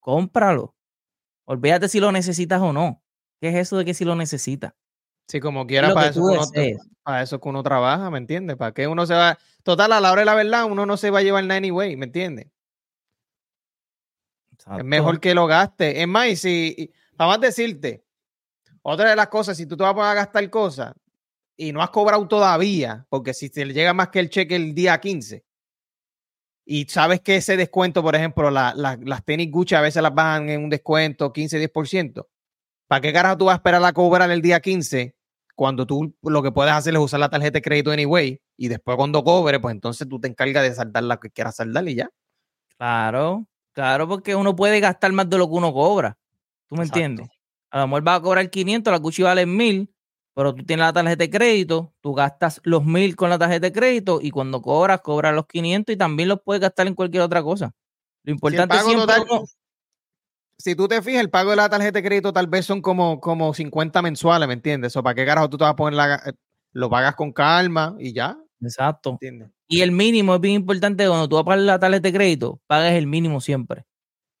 Cómpralo. 0.00 0.74
Olvídate 1.44 1.88
si 1.88 2.00
lo 2.00 2.10
necesitas 2.10 2.60
o 2.62 2.72
no. 2.72 3.02
¿Qué 3.40 3.50
es 3.50 3.56
eso 3.56 3.76
de 3.76 3.84
que 3.84 3.92
si 3.92 4.04
lo 4.04 4.16
necesitas? 4.16 4.72
Sí, 5.28 5.40
como 5.40 5.66
quiera, 5.66 5.92
para 5.92 6.08
eso, 6.08 6.22
uno, 6.22 6.40
para 7.02 7.22
eso 7.22 7.40
que 7.40 7.48
uno 7.48 7.62
trabaja, 7.62 8.10
¿me 8.10 8.18
entiendes? 8.18 8.56
¿Para 8.56 8.72
qué 8.72 8.86
uno 8.86 9.06
se 9.06 9.14
va? 9.14 9.38
Total, 9.62 9.92
a 9.92 10.00
la 10.00 10.12
hora 10.12 10.22
de 10.22 10.26
la 10.26 10.34
verdad, 10.34 10.64
uno 10.64 10.86
no 10.86 10.96
se 10.96 11.10
va 11.10 11.20
a 11.20 11.22
llevar 11.22 11.44
nada 11.44 11.58
anyway, 11.58 11.96
¿me 11.96 12.06
entiendes? 12.06 12.48
Es 14.78 14.84
mejor 14.84 15.20
que 15.20 15.34
lo 15.34 15.46
gaste. 15.46 16.00
Es 16.00 16.08
más, 16.08 16.28
y 16.28 16.36
si, 16.36 16.92
vamos 17.16 17.36
a 17.36 17.40
decirte, 17.40 18.04
otra 18.86 19.10
de 19.10 19.16
las 19.16 19.28
cosas, 19.28 19.56
si 19.56 19.64
tú 19.64 19.76
te 19.78 19.82
vas 19.82 19.96
a 19.96 20.14
gastar 20.14 20.48
cosas 20.50 20.94
y 21.56 21.72
no 21.72 21.82
has 21.82 21.88
cobrado 21.88 22.28
todavía, 22.28 23.06
porque 23.08 23.32
si 23.32 23.48
te 23.48 23.64
llega 23.64 23.94
más 23.94 24.10
que 24.10 24.20
el 24.20 24.28
cheque 24.28 24.56
el 24.56 24.74
día 24.74 25.00
15 25.00 25.42
y 26.66 26.84
sabes 26.84 27.20
que 27.20 27.36
ese 27.36 27.56
descuento, 27.56 28.02
por 28.02 28.14
ejemplo, 28.14 28.50
las 28.50 29.24
tenis 29.24 29.50
Gucci 29.50 29.74
a 29.74 29.80
veces 29.80 30.02
las 30.02 30.14
bajan 30.14 30.50
en 30.50 30.64
un 30.64 30.70
descuento 30.70 31.32
15, 31.32 31.72
10%, 31.72 32.28
¿para 32.86 33.00
qué 33.00 33.10
carajo 33.10 33.38
tú 33.38 33.44
vas 33.46 33.54
a 33.54 33.56
esperar 33.56 33.82
a 33.82 33.92
cobrar 33.94 34.30
el 34.30 34.42
día 34.42 34.60
15 34.60 35.16
cuando 35.54 35.86
tú 35.86 36.14
lo 36.22 36.42
que 36.42 36.52
puedes 36.52 36.74
hacer 36.74 36.92
es 36.92 37.00
usar 37.00 37.20
la 37.20 37.30
tarjeta 37.30 37.58
de 37.58 37.62
crédito 37.62 37.90
anyway 37.90 38.38
y 38.58 38.68
después 38.68 38.98
cuando 38.98 39.24
cobre, 39.24 39.60
pues 39.60 39.74
entonces 39.74 40.06
tú 40.06 40.20
te 40.20 40.28
encargas 40.28 40.62
de 40.62 40.74
saldar 40.74 41.04
la 41.04 41.18
que 41.18 41.30
quieras 41.30 41.56
saldar 41.56 41.88
y 41.88 41.94
ya? 41.94 42.10
Claro, 42.76 43.46
claro, 43.72 44.06
porque 44.06 44.36
uno 44.36 44.54
puede 44.54 44.80
gastar 44.80 45.10
más 45.12 45.30
de 45.30 45.38
lo 45.38 45.48
que 45.48 45.54
uno 45.54 45.72
cobra. 45.72 46.18
¿Tú 46.66 46.76
me 46.76 46.84
entiendes? 46.84 47.28
A 47.74 47.80
lo 47.80 47.88
mejor 47.88 48.06
va 48.06 48.14
a 48.14 48.22
cobrar 48.22 48.48
500, 48.50 48.92
la 48.92 49.00
Gucci 49.00 49.24
vale 49.24 49.46
1000, 49.46 49.92
pero 50.32 50.54
tú 50.54 50.64
tienes 50.64 50.86
la 50.86 50.92
tarjeta 50.92 51.24
de 51.24 51.28
crédito, 51.28 51.92
tú 52.00 52.14
gastas 52.14 52.60
los 52.62 52.84
1000 52.84 53.16
con 53.16 53.30
la 53.30 53.36
tarjeta 53.36 53.66
de 53.66 53.72
crédito 53.72 54.20
y 54.22 54.30
cuando 54.30 54.62
cobras, 54.62 55.00
cobras 55.00 55.34
los 55.34 55.48
500 55.48 55.92
y 55.92 55.96
también 55.96 56.28
los 56.28 56.40
puedes 56.40 56.60
gastar 56.60 56.86
en 56.86 56.94
cualquier 56.94 57.24
otra 57.24 57.42
cosa. 57.42 57.74
Lo 58.22 58.32
importante 58.32 58.76
es 58.76 58.84
siempre 58.84 59.16
Si 60.56 60.76
tú 60.76 60.86
te 60.86 61.02
fijas, 61.02 61.20
el 61.20 61.30
pago 61.30 61.50
de 61.50 61.56
la 61.56 61.68
tarjeta 61.68 61.98
de 61.98 62.04
crédito 62.04 62.32
tal 62.32 62.46
vez 62.46 62.64
son 62.64 62.80
como, 62.80 63.18
como 63.18 63.52
50 63.52 64.02
mensuales, 64.02 64.46
¿me 64.46 64.54
entiendes? 64.54 64.94
O 64.94 65.02
para 65.02 65.16
qué 65.16 65.26
carajo 65.26 65.50
tú 65.50 65.58
te 65.58 65.64
vas 65.64 65.72
a 65.72 65.76
poner 65.76 65.94
la, 65.94 66.14
eh, 66.26 66.32
lo 66.74 66.88
pagas 66.88 67.16
con 67.16 67.32
calma 67.32 67.96
y 67.98 68.12
ya. 68.12 68.38
Exacto. 68.60 69.18
Y 69.66 69.80
el 69.80 69.90
mínimo 69.90 70.36
es 70.36 70.40
bien 70.40 70.54
importante 70.54 71.08
cuando 71.08 71.28
tú 71.28 71.34
vas 71.34 71.42
a 71.42 71.46
pagar 71.46 71.58
la 71.58 71.80
tarjeta 71.80 72.06
de 72.08 72.14
crédito, 72.14 72.60
pagas 72.68 72.92
el 72.92 73.08
mínimo 73.08 73.40
siempre. 73.40 73.84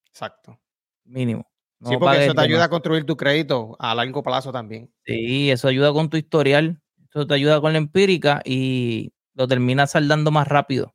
Exacto. 0.06 0.56
Mínimo 1.02 1.48
sí, 1.84 1.96
porque 1.98 2.24
eso 2.24 2.34
te 2.34 2.40
ayuda 2.40 2.64
a 2.64 2.68
construir 2.68 3.04
tu 3.04 3.16
crédito 3.16 3.76
a 3.78 3.94
largo 3.94 4.22
plazo 4.22 4.52
también. 4.52 4.92
Sí, 5.04 5.50
eso 5.50 5.68
ayuda 5.68 5.92
con 5.92 6.10
tu 6.10 6.16
historial, 6.16 6.80
eso 7.08 7.26
te 7.26 7.34
ayuda 7.34 7.60
con 7.60 7.72
la 7.72 7.78
empírica 7.78 8.42
y 8.44 9.12
lo 9.34 9.46
terminas 9.48 9.92
saldando 9.92 10.30
más 10.30 10.48
rápido. 10.48 10.94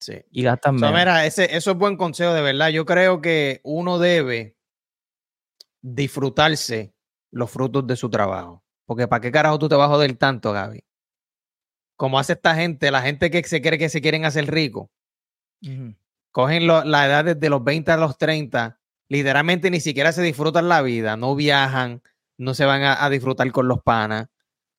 Sí. 0.00 0.22
Y 0.30 0.42
gastas 0.42 0.74
menos. 0.74 0.92
mira, 0.92 1.24
ese, 1.24 1.56
eso 1.56 1.70
es 1.70 1.76
buen 1.76 1.96
consejo, 1.96 2.34
de 2.34 2.42
verdad. 2.42 2.68
Yo 2.68 2.84
creo 2.84 3.20
que 3.20 3.60
uno 3.64 3.98
debe 3.98 4.56
disfrutarse 5.80 6.94
los 7.30 7.50
frutos 7.50 7.86
de 7.86 7.96
su 7.96 8.10
trabajo. 8.10 8.62
Porque 8.86 9.08
¿para 9.08 9.20
qué 9.20 9.32
carajo 9.32 9.58
tú 9.58 9.68
te 9.68 9.76
vas 9.76 9.86
a 9.86 9.92
joder 9.92 10.14
tanto, 10.16 10.52
Gaby? 10.52 10.84
como 11.96 12.18
hace 12.18 12.34
esta 12.34 12.54
gente, 12.54 12.90
la 12.90 13.02
gente 13.02 13.30
que 13.30 13.42
se 13.44 13.62
cree 13.62 13.78
que 13.78 13.88
se 13.88 14.00
quieren 14.00 14.24
hacer 14.24 14.50
rico, 14.50 14.90
cogen 16.30 16.66
la 16.66 17.06
edad 17.06 17.24
desde 17.24 17.48
los 17.48 17.62
20 17.62 17.92
a 17.92 17.96
los 17.96 18.18
30, 18.18 18.80
literalmente 19.08 19.70
ni 19.70 19.80
siquiera 19.80 20.12
se 20.12 20.22
disfrutan 20.22 20.68
la 20.68 20.82
vida, 20.82 21.16
no 21.16 21.34
viajan, 21.34 22.02
no 22.38 22.54
se 22.54 22.64
van 22.64 22.82
a, 22.82 23.08
disfrutar 23.10 23.50
con 23.52 23.68
los 23.68 23.82
panas, 23.82 24.28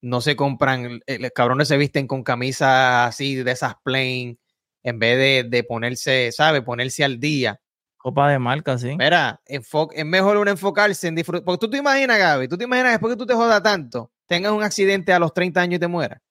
no 0.01 0.21
se 0.21 0.35
compran, 0.35 1.01
eh, 1.07 1.19
los 1.19 1.31
cabrones 1.31 1.67
se 1.67 1.77
visten 1.77 2.07
con 2.07 2.23
camisas 2.23 3.07
así 3.09 3.35
de 3.35 3.51
esas 3.51 3.75
plain, 3.83 4.39
en 4.83 4.99
vez 4.99 5.17
de, 5.17 5.49
de 5.49 5.63
ponerse, 5.63 6.31
¿sabes? 6.31 6.61
Ponerse 6.61 7.03
al 7.03 7.19
día. 7.19 7.59
Copa 7.97 8.29
de 8.29 8.37
marca, 8.37 8.77
sí. 8.77 8.95
Mira, 8.97 9.41
es 9.45 9.67
mejor 10.05 10.37
uno 10.37 10.51
enfocarse 10.51 11.07
en 11.07 11.15
disfrutar. 11.15 11.43
Porque 11.43 11.65
tú 11.65 11.71
te 11.71 11.77
imaginas, 11.77 12.19
Gaby, 12.19 12.47
tú 12.47 12.55
te 12.55 12.65
imaginas 12.65 12.91
después 12.91 13.13
que 13.13 13.17
tú 13.17 13.25
te 13.25 13.33
jodas 13.33 13.63
tanto, 13.63 14.11
tengas 14.27 14.51
un 14.51 14.61
accidente 14.61 15.11
a 15.11 15.17
los 15.17 15.33
30 15.33 15.61
años 15.61 15.77
y 15.77 15.79
te 15.79 15.87
mueras. 15.87 16.21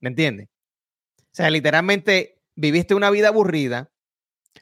¿Me 0.00 0.08
entiendes? 0.08 0.48
O 1.16 1.22
sea, 1.32 1.48
literalmente 1.50 2.40
viviste 2.56 2.94
una 2.94 3.10
vida 3.10 3.28
aburrida, 3.28 3.90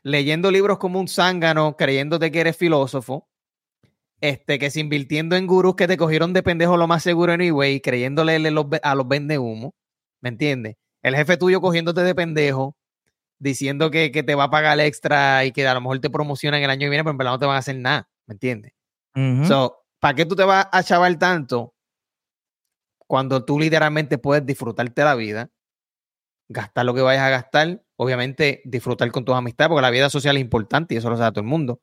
leyendo 0.03 0.51
libros 0.51 0.79
como 0.79 1.01
un 1.01 1.09
zángano, 1.09 1.77
creyéndote 1.77 2.31
que 2.31 2.41
eres 2.41 2.57
filósofo, 2.57 3.29
este, 4.21 4.59
que 4.59 4.71
se 4.71 4.81
invirtiendo 4.81 5.37
en 5.37 5.47
gurús 5.47 5.77
que 5.77 5.87
te 5.87 5.97
cogieron 5.97 6.33
de 6.33 6.43
pendejo 6.43 6.77
lo 6.77 6.87
más 6.87 7.03
seguro 7.03 7.33
anyway, 7.33 7.81
creyéndole 7.81 8.37
a 8.83 8.95
los 8.95 9.09
vende 9.09 9.39
humo, 9.39 9.75
¿me 10.21 10.31
entiendes? 10.31 10.77
El 11.03 11.15
jefe 11.15 11.37
tuyo 11.37 11.61
cogiéndote 11.61 12.03
de 12.03 12.15
pendejo, 12.15 12.77
diciendo 13.39 13.91
que, 13.91 14.11
te 14.11 14.35
va 14.35 14.45
a 14.45 14.51
pagar 14.51 14.81
extra 14.81 15.45
y 15.45 15.53
que 15.53 15.67
a 15.67 15.75
lo 15.75 15.81
mejor 15.81 16.01
te 16.01 16.11
promocionan 16.11 16.63
el 16.63 16.71
año 16.71 16.81
que 16.81 16.91
viene, 16.91 17.05
pero 17.05 17.13
en 17.13 17.19
verdad 17.19 17.33
no 17.33 17.39
te 17.39 17.47
van 17.47 17.57
a 17.57 17.61
hacer 17.61 17.77
nada, 17.77 18.09
¿me 18.27 18.35
entiendes? 18.35 18.73
¿para 20.01 20.15
qué 20.15 20.27
tú 20.27 20.37
te 20.37 20.45
vas 20.45 20.69
a 20.71 20.83
chaval 20.83 21.19
tanto 21.19 21.75
cuando 23.09 23.45
tú 23.45 23.59
literalmente 23.59 24.19
puedes 24.19 24.45
disfrutarte 24.45 25.03
la 25.03 25.15
vida, 25.15 25.51
gastar 26.49 26.85
lo 26.85 26.95
que 26.95 27.01
vayas 27.01 27.23
a 27.23 27.31
gastar, 27.31 27.83
obviamente 27.99 28.63
disfrutar 28.65 29.11
con 29.11 29.25
tus 29.25 29.35
amistades, 29.35 29.69
porque 29.69 29.83
la 29.83 29.91
vida 29.91 30.09
social 30.09 30.37
es 30.37 30.41
importante 30.41 30.95
y 30.95 30.99
eso 30.99 31.11
lo 31.11 31.17
sabe 31.17 31.33
todo 31.33 31.41
el 31.41 31.49
mundo. 31.49 31.81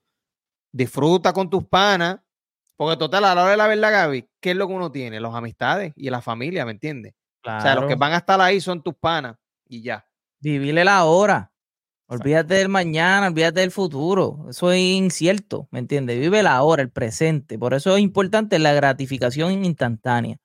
Disfruta 0.71 1.33
con 1.33 1.49
tus 1.49 1.65
panas, 1.65 2.19
porque 2.77 2.97
total, 2.97 3.25
a 3.25 3.35
la 3.35 3.43
hora 3.43 3.51
de 3.51 3.57
la 3.57 3.67
verdad, 3.67 3.91
Gaby, 3.91 4.29
¿qué 4.41 4.51
es 4.51 4.57
lo 4.57 4.67
que 4.67 4.73
uno 4.73 4.91
tiene? 4.91 5.19
Los 5.19 5.35
amistades 5.35 5.93
y 5.95 6.09
la 6.09 6.21
familia, 6.21 6.65
¿me 6.65 6.71
entiendes? 6.71 7.13
O 7.43 7.61
sea, 7.61 7.75
los 7.75 7.85
que 7.85 7.95
van 7.95 8.13
a 8.13 8.17
estar 8.17 8.41
ahí 8.41 8.59
son 8.59 8.81
tus 8.81 8.95
panas 8.95 9.35
y 9.67 9.83
ya. 9.83 10.07
Vivirle 10.39 10.83
la 10.83 11.03
hora. 11.03 11.51
Olvídate 12.07 12.55
del 12.55 12.69
mañana, 12.69 13.27
olvídate 13.27 13.59
del 13.59 13.71
futuro. 13.71 14.45
Eso 14.49 14.71
es 14.71 14.79
incierto, 14.79 15.67
¿me 15.71 15.79
entiendes? 15.79 16.19
Vive 16.19 16.43
la 16.43 16.61
hora, 16.63 16.81
el 16.81 16.91
presente. 16.91 17.59
Por 17.59 17.73
eso 17.73 17.95
es 17.95 18.01
importante 18.01 18.57
la 18.59 18.73
gratificación 18.73 19.65
instantánea. 19.65 20.37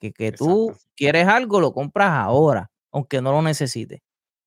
Que, 0.00 0.12
que 0.12 0.32
tú 0.32 0.74
quieres 0.96 1.28
algo, 1.28 1.60
lo 1.60 1.72
compras 1.72 2.10
ahora, 2.10 2.70
aunque 2.90 3.20
no 3.20 3.32
lo 3.32 3.42
necesites. 3.42 4.00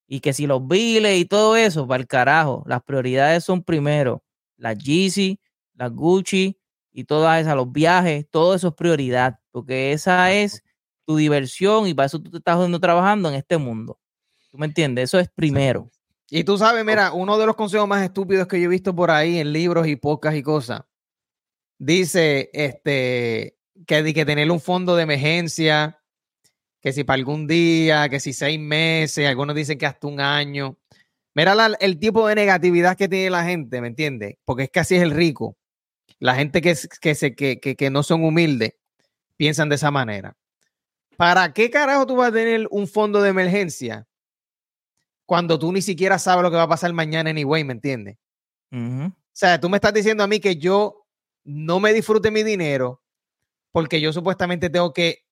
Y 0.08 0.20
que 0.20 0.34
si 0.34 0.48
los 0.48 0.68
biles 0.68 1.20
y 1.20 1.26
todo 1.26 1.56
eso, 1.56 1.88
para 1.88 2.02
el 2.02 2.08
carajo, 2.08 2.64
las 2.68 2.84
prioridades 2.84 3.44
son 3.44 3.64
primero 3.64 4.24
las 4.58 4.78
Yeezy, 4.78 5.40
las 5.74 5.92
Gucci 5.92 6.58
y 6.92 7.04
todas 7.04 7.42
esas, 7.42 7.56
los 7.56 7.72
viajes, 7.72 8.26
todo 8.30 8.56
eso 8.56 8.70
es 8.70 8.74
prioridad, 8.74 9.40
porque 9.52 9.92
esa 9.92 10.32
es 10.32 10.64
tu 11.06 11.18
diversión 11.18 11.88
y 11.88 11.94
para 11.94 12.08
eso 12.08 12.20
tú 12.20 12.32
te 12.32 12.38
estás 12.38 12.58
trabajando 12.80 13.30
en 13.30 13.36
este 13.36 13.58
mundo. 13.58 14.00
¿Tú 14.50 14.58
me 14.58 14.66
entiendes? 14.66 15.10
Eso 15.10 15.20
es 15.20 15.30
primero. 15.30 15.92
Y 16.30 16.44
tú 16.44 16.58
sabes, 16.58 16.84
mira, 16.84 17.14
uno 17.14 17.38
de 17.38 17.46
los 17.46 17.56
consejos 17.56 17.88
más 17.88 18.04
estúpidos 18.04 18.48
que 18.48 18.60
yo 18.60 18.66
he 18.66 18.70
visto 18.70 18.96
por 18.96 19.12
ahí 19.12 19.38
en 19.38 19.54
libros 19.54 19.88
y 19.88 19.96
podcasts 19.96 20.40
y 20.40 20.44
cosas, 20.44 20.82
dice 21.78 22.50
este, 22.54 23.58
que 23.86 23.96
hay 23.96 24.14
que 24.14 24.26
tener 24.26 24.50
un 24.50 24.60
fondo 24.60 24.96
de 24.96 25.04
emergencia, 25.04 26.02
que 26.86 26.94
si 26.94 27.04
para 27.04 27.16
algún 27.16 27.48
día, 27.48 28.08
que 28.10 28.20
si 28.20 28.32
seis 28.32 28.60
meses, 28.60 29.28
algunos 29.28 29.56
dicen 29.56 29.80
que 29.80 29.88
hasta 29.88 30.06
un 30.06 30.20
año. 30.20 30.78
Mira 31.34 31.56
el 31.80 31.98
tipo 31.98 32.28
de 32.28 32.36
negatividad 32.36 32.96
que 32.96 33.08
tiene 33.08 33.32
la 33.32 33.44
gente, 33.44 33.82
¿me 33.82 33.88
entiendes? 33.88 34.36
Porque 34.46 34.66
es 34.66 34.70
que 34.70 34.82
así 34.82 34.96
es 34.96 35.02
el 35.02 35.10
rico. 35.10 35.58
La 36.20 36.36
gente 36.36 36.62
que, 36.62 36.78
que, 37.02 37.16
se, 37.16 37.34
que, 37.34 37.60
que 37.60 37.90
no 37.90 38.04
son 38.04 38.24
humildes 38.24 38.76
piensan 39.36 39.68
de 39.68 39.76
esa 39.78 39.90
manera. 39.90 40.38
¿Para 41.18 41.54
qué 41.54 41.72
carajo 41.72 42.06
tú 42.06 42.18
vas 42.18 42.30
a 42.30 42.34
tener 42.34 42.68
un 42.70 42.88
fondo 42.88 43.20
de 43.20 43.32
emergencia 43.32 44.06
cuando 45.26 45.58
tú 45.58 45.74
ni 45.74 45.82
siquiera 45.82 46.20
sabes 46.20 46.44
lo 46.44 46.52
que 46.52 46.58
va 46.58 46.64
a 46.64 46.70
pasar 46.70 46.94
mañana 46.94 47.32
anyway, 47.32 47.64
¿me 47.64 47.74
entiendes? 47.74 48.18
O 48.72 49.12
sea, 49.32 49.60
tú 49.60 49.70
me 49.70 49.78
estás 49.78 49.92
diciendo 49.92 50.24
a 50.24 50.28
mí 50.28 50.40
que 50.40 50.58
yo 50.58 51.08
no 51.46 51.80
me 51.80 51.94
disfrute 51.94 52.30
mi 52.30 52.44
dinero 52.44 53.02
porque 53.72 54.00
yo 54.00 54.14
supuestamente 54.14 54.70
tengo 54.70 54.94
que 54.94 55.25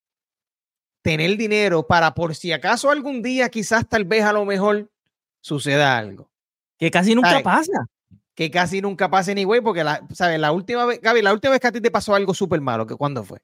tener 1.04 1.38
dinero 1.38 1.86
para 1.86 2.16
por 2.16 2.34
si 2.34 2.52
acaso 2.52 2.90
algún 2.90 3.22
día, 3.22 3.50
quizás 3.50 3.88
tal 3.88 4.06
vez 4.06 4.24
a 4.24 4.34
lo 4.34 4.46
mejor 4.46 4.90
suceda 5.42 5.98
algo. 5.98 6.32
Que 6.80 6.90
casi 6.90 7.14
nunca 7.14 7.42
pasa. 7.44 7.86
Que 8.34 8.50
casi 8.50 8.82
nunca 8.82 9.12
pasa 9.12 9.32
anyway, 9.32 9.62
porque 9.62 9.84
la, 9.84 10.02
¿sabes? 10.14 10.40
La 10.40 10.52
última 10.52 10.86
vez, 10.86 11.00
Gaby, 11.02 11.22
la 11.22 11.34
última 11.34 11.52
vez 11.52 11.60
que 11.60 11.68
a 11.68 11.72
ti 11.72 11.82
te 11.82 11.92
pasó 11.92 12.16
algo 12.16 12.34
súper 12.34 12.62
malo, 12.62 12.88
que 12.88 12.96
¿cuándo 12.96 13.24
fue? 13.24 13.40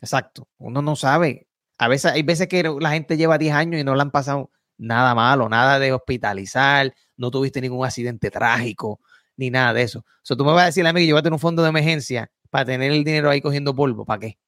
Exacto. 0.00 0.48
Uno 0.56 0.80
no 0.80 0.96
sabe. 0.96 1.46
A 1.76 1.88
veces, 1.88 2.12
hay 2.12 2.22
veces 2.22 2.48
que 2.48 2.62
la 2.62 2.92
gente 2.92 3.16
lleva 3.16 3.36
10 3.36 3.54
años 3.54 3.80
y 3.80 3.84
no 3.84 3.94
le 3.94 4.02
han 4.02 4.10
pasado 4.10 4.50
nada 4.78 5.14
malo, 5.14 5.48
nada 5.48 5.78
de 5.78 5.92
hospitalizar, 5.92 6.94
no 7.16 7.30
tuviste 7.30 7.60
ningún 7.60 7.84
accidente 7.84 8.30
trágico, 8.30 9.00
ni 9.36 9.50
nada 9.50 9.72
de 9.74 9.82
eso. 9.82 9.98
O 9.98 10.04
sea, 10.22 10.36
tú 10.36 10.44
me 10.44 10.52
vas 10.52 10.62
a 10.62 10.66
decir 10.66 10.86
a 10.86 10.92
mí 10.92 11.00
que 11.00 11.06
llévate 11.06 11.28
un 11.28 11.38
fondo 11.38 11.62
de 11.62 11.68
emergencia 11.68 12.30
para 12.50 12.64
tener 12.64 12.92
el 12.92 13.04
dinero 13.04 13.30
ahí 13.30 13.40
cogiendo 13.40 13.74
polvo, 13.74 14.04
¿para 14.04 14.20
qué? 14.20 14.38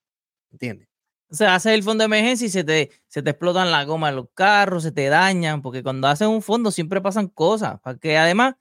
¿Entiendes? 0.53 0.88
O 1.28 1.35
sea, 1.35 1.56
haces 1.56 1.73
el 1.73 1.83
fondo 1.83 2.02
de 2.02 2.06
emergencia 2.06 2.47
y 2.47 2.50
se 2.50 2.62
te, 2.62 2.90
se 3.09 3.23
te 3.23 3.30
explotan 3.30 3.71
la 3.71 3.85
goma 3.85 4.11
de 4.11 4.16
los 4.16 4.26
carros, 4.33 4.85
se 4.85 4.92
te 4.92 5.09
dañan, 5.09 5.61
porque 5.61 5.83
cuando 5.83 6.06
haces 6.06 6.28
un 6.28 6.40
fondo 6.40 6.71
siempre 6.71 7.00
pasan 7.00 7.28
cosas. 7.28 7.80
Para 7.80 7.99
que 7.99 8.16
además, 8.16 8.54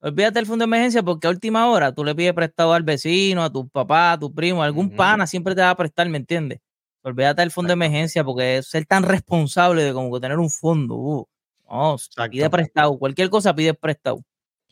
olvídate 0.00 0.40
el 0.40 0.46
fondo 0.46 0.64
de 0.64 0.66
emergencia 0.66 1.02
porque 1.02 1.28
a 1.28 1.30
última 1.30 1.70
hora 1.70 1.92
tú 1.92 2.04
le 2.04 2.14
pides 2.14 2.32
prestado 2.32 2.72
al 2.72 2.82
vecino, 2.82 3.44
a 3.44 3.52
tu 3.52 3.68
papá, 3.68 4.12
a 4.12 4.18
tu 4.18 4.34
primo, 4.34 4.62
a 4.62 4.66
algún 4.66 4.90
pana 4.90 5.26
siempre 5.26 5.54
te 5.54 5.60
va 5.60 5.70
a 5.70 5.76
prestar, 5.76 6.08
¿me 6.08 6.18
entiendes? 6.18 6.60
Olvídate 7.02 7.42
del 7.42 7.52
fondo 7.52 7.68
de 7.68 7.74
emergencia 7.74 8.24
porque 8.24 8.60
ser 8.64 8.84
tan 8.84 9.04
responsable 9.04 9.84
de 9.84 9.92
como 9.92 10.12
que 10.12 10.20
tener 10.20 10.38
un 10.38 10.50
fondo. 10.50 10.96
Uh, 10.96 11.26
no, 11.70 11.96
pide 12.30 12.50
prestado. 12.50 12.98
Cualquier 12.98 13.30
cosa 13.30 13.54
pide 13.54 13.74
prestado. 13.74 14.24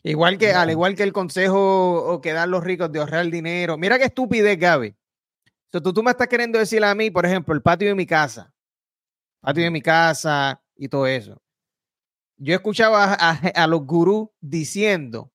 Igual 0.03 0.37
que, 0.37 0.51
al 0.53 0.69
igual 0.69 0.95
que 0.95 1.03
el 1.03 1.13
consejo 1.13 2.19
que 2.21 2.33
dan 2.33 2.51
los 2.51 2.63
ricos 2.63 2.91
de 2.91 2.99
ahorrar 2.99 3.25
dinero. 3.31 3.77
Mira 3.77 3.97
qué 3.97 4.05
estupidez, 4.05 4.59
Gaby. 4.59 4.95
O 5.73 5.81
tú, 5.81 5.93
tú 5.93 6.03
me 6.03 6.11
estás 6.11 6.27
queriendo 6.27 6.57
decir 6.57 6.83
a 6.83 6.95
mí, 6.95 7.11
por 7.11 7.25
ejemplo, 7.25 7.53
el 7.53 7.61
patio 7.61 7.87
de 7.87 7.95
mi 7.95 8.05
casa. 8.05 8.53
Patio 9.41 9.63
de 9.63 9.71
mi 9.71 9.81
casa 9.81 10.61
y 10.75 10.87
todo 10.87 11.05
eso. 11.07 11.41
Yo 12.37 12.53
escuchaba 12.53 13.13
a, 13.13 13.31
a, 13.31 13.67
los 13.67 13.85
gurús 13.85 14.29
diciendo, 14.41 15.31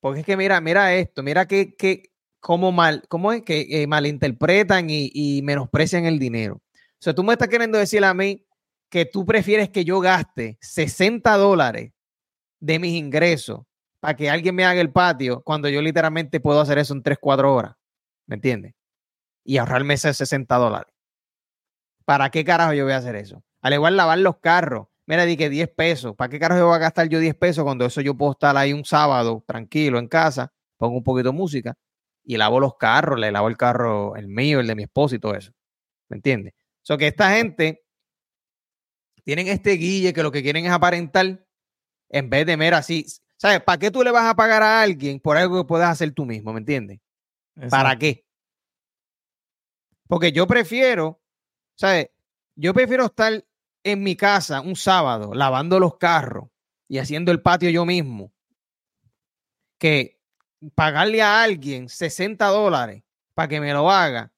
porque 0.00 0.20
es 0.20 0.26
que 0.26 0.36
mira, 0.36 0.60
mira 0.60 0.94
esto, 0.94 1.22
mira 1.22 1.46
que, 1.46 1.74
que 1.74 2.12
cómo 2.40 2.72
mal, 2.72 3.04
cómo 3.08 3.32
es 3.32 3.42
que 3.42 3.66
eh, 3.68 3.86
malinterpretan 3.86 4.86
y, 4.88 5.40
menosprecian 5.42 6.04
el 6.04 6.18
dinero. 6.18 6.62
O 6.74 7.00
sea, 7.00 7.14
tú 7.14 7.22
me 7.22 7.32
estás 7.32 7.48
queriendo 7.48 7.78
decir 7.78 8.04
a 8.04 8.14
mí 8.14 8.44
que 8.90 9.04
tú 9.04 9.26
prefieres 9.26 9.68
que 9.70 9.84
yo 9.84 10.00
gaste 10.00 10.58
60 10.60 11.36
dólares 11.36 11.92
de 12.60 12.78
mis 12.78 12.94
ingresos 12.94 13.60
para 14.00 14.16
que 14.16 14.30
alguien 14.30 14.54
me 14.54 14.64
haga 14.64 14.80
el 14.80 14.92
patio 14.92 15.42
cuando 15.42 15.68
yo 15.68 15.82
literalmente 15.82 16.40
puedo 16.40 16.60
hacer 16.60 16.78
eso 16.78 16.94
en 16.94 17.02
3, 17.02 17.18
4 17.20 17.54
horas. 17.54 17.74
¿Me 18.26 18.36
entiendes? 18.36 18.74
Y 19.48 19.56
ahorrarme 19.56 19.94
esos 19.94 20.14
60 20.14 20.56
dólares. 20.56 20.92
¿Para 22.04 22.28
qué 22.28 22.44
carajo 22.44 22.74
yo 22.74 22.84
voy 22.84 22.92
a 22.92 22.98
hacer 22.98 23.16
eso? 23.16 23.42
Al 23.62 23.72
igual 23.72 23.96
lavar 23.96 24.18
los 24.18 24.36
carros. 24.40 24.88
Mira, 25.06 25.24
di 25.24 25.38
que 25.38 25.48
10 25.48 25.70
pesos. 25.70 26.14
¿Para 26.14 26.28
qué 26.28 26.38
carajo 26.38 26.60
yo 26.60 26.66
voy 26.66 26.76
a 26.76 26.80
gastar 26.80 27.08
yo 27.08 27.18
10 27.18 27.34
pesos 27.34 27.64
cuando 27.64 27.86
eso 27.86 28.02
yo 28.02 28.14
puedo 28.14 28.32
estar 28.32 28.54
ahí 28.58 28.74
un 28.74 28.84
sábado 28.84 29.42
tranquilo 29.46 29.98
en 29.98 30.06
casa, 30.06 30.52
pongo 30.76 30.98
un 30.98 31.02
poquito 31.02 31.30
de 31.30 31.38
música 31.38 31.78
y 32.22 32.36
lavo 32.36 32.60
los 32.60 32.76
carros, 32.76 33.18
le 33.18 33.32
lavo 33.32 33.48
el 33.48 33.56
carro, 33.56 34.16
el 34.16 34.28
mío, 34.28 34.60
el 34.60 34.66
de 34.66 34.74
mi 34.74 34.82
esposo 34.82 35.14
y 35.14 35.18
todo 35.18 35.34
eso. 35.34 35.50
¿Me 36.10 36.16
entiendes? 36.16 36.52
O 36.52 36.82
sea, 36.82 36.98
que 36.98 37.06
esta 37.06 37.30
gente 37.30 37.86
tienen 39.24 39.48
este 39.48 39.70
guille 39.72 40.12
que 40.12 40.22
lo 40.22 40.30
que 40.30 40.42
quieren 40.42 40.66
es 40.66 40.72
aparentar 40.72 41.42
en 42.10 42.28
vez 42.28 42.44
de, 42.44 42.58
mera 42.58 42.76
así, 42.76 43.06
¿sabes? 43.38 43.62
¿Para 43.62 43.78
qué 43.78 43.90
tú 43.90 44.02
le 44.02 44.10
vas 44.10 44.26
a 44.26 44.36
pagar 44.36 44.62
a 44.62 44.82
alguien 44.82 45.20
por 45.20 45.38
algo 45.38 45.62
que 45.62 45.66
puedas 45.66 45.88
hacer 45.88 46.12
tú 46.12 46.26
mismo? 46.26 46.52
¿Me 46.52 46.60
entiendes? 46.60 47.00
¿Para 47.70 47.96
qué? 47.96 48.27
Porque 50.08 50.32
yo 50.32 50.46
prefiero, 50.46 51.20
¿sabes? 51.76 52.08
Yo 52.56 52.74
prefiero 52.74 53.04
estar 53.06 53.44
en 53.84 54.02
mi 54.02 54.16
casa 54.16 54.60
un 54.60 54.74
sábado 54.74 55.32
lavando 55.34 55.78
los 55.78 55.96
carros 55.96 56.48
y 56.88 56.98
haciendo 56.98 57.30
el 57.30 57.40
patio 57.40 57.70
yo 57.70 57.84
mismo 57.84 58.32
que 59.78 60.18
pagarle 60.74 61.22
a 61.22 61.42
alguien 61.42 61.88
60 61.88 62.44
dólares 62.46 63.04
para 63.34 63.48
que 63.48 63.60
me 63.60 63.72
lo 63.72 63.90
haga. 63.90 64.32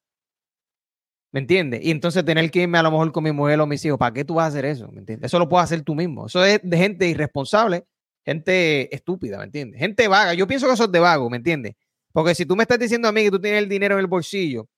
¿Me 1.33 1.41
entiendes? 1.41 1.81
Y 1.85 1.93
entonces 1.93 2.25
tener 2.25 2.51
que 2.51 2.63
irme 2.63 2.79
a 2.79 2.83
lo 2.83 2.91
mejor 2.91 3.13
con 3.13 3.23
mi 3.23 3.31
mujer 3.31 3.61
o 3.61 3.67
mis 3.67 3.85
hijos. 3.85 3.99
¿Para 3.99 4.13
qué 4.13 4.25
tú 4.25 4.35
vas 4.35 4.47
a 4.47 4.49
hacer 4.49 4.65
eso? 4.65 4.89
¿Me 4.89 4.99
entiendes? 4.99 5.29
Eso 5.29 5.39
lo 5.39 5.49
puedes 5.49 5.65
hacer 5.65 5.83
tú 5.83 5.95
mismo. 5.95 6.27
Eso 6.27 6.45
es 6.45 6.61
de 6.63 6.77
gente 6.77 7.07
irresponsable, 7.07 7.87
gente 8.25 8.95
estúpida, 8.95 9.39
¿me 9.39 9.45
entiendes? 9.45 9.79
Gente 9.79 10.09
vaga. 10.09 10.35
Yo 10.35 10.47
pienso 10.49 10.67
que 10.67 10.75
eso 10.75 10.85
es 10.85 10.93
de 10.93 10.99
vago, 10.99 11.31
¿me 11.31 11.37
entiendes? 11.37 11.77
Porque 12.13 12.35
si 12.35 12.45
tú 12.45 12.57
me 12.57 12.65
estás 12.65 12.81
diciendo 12.81 13.07
a 13.07 13.13
mí 13.13 13.23
que 13.23 13.31
tú 13.31 13.41
tienes 13.41 13.63
el 13.63 13.69
dinero 13.69 13.95
en 13.95 14.01
el 14.01 14.09
bolsillo, 14.09 14.69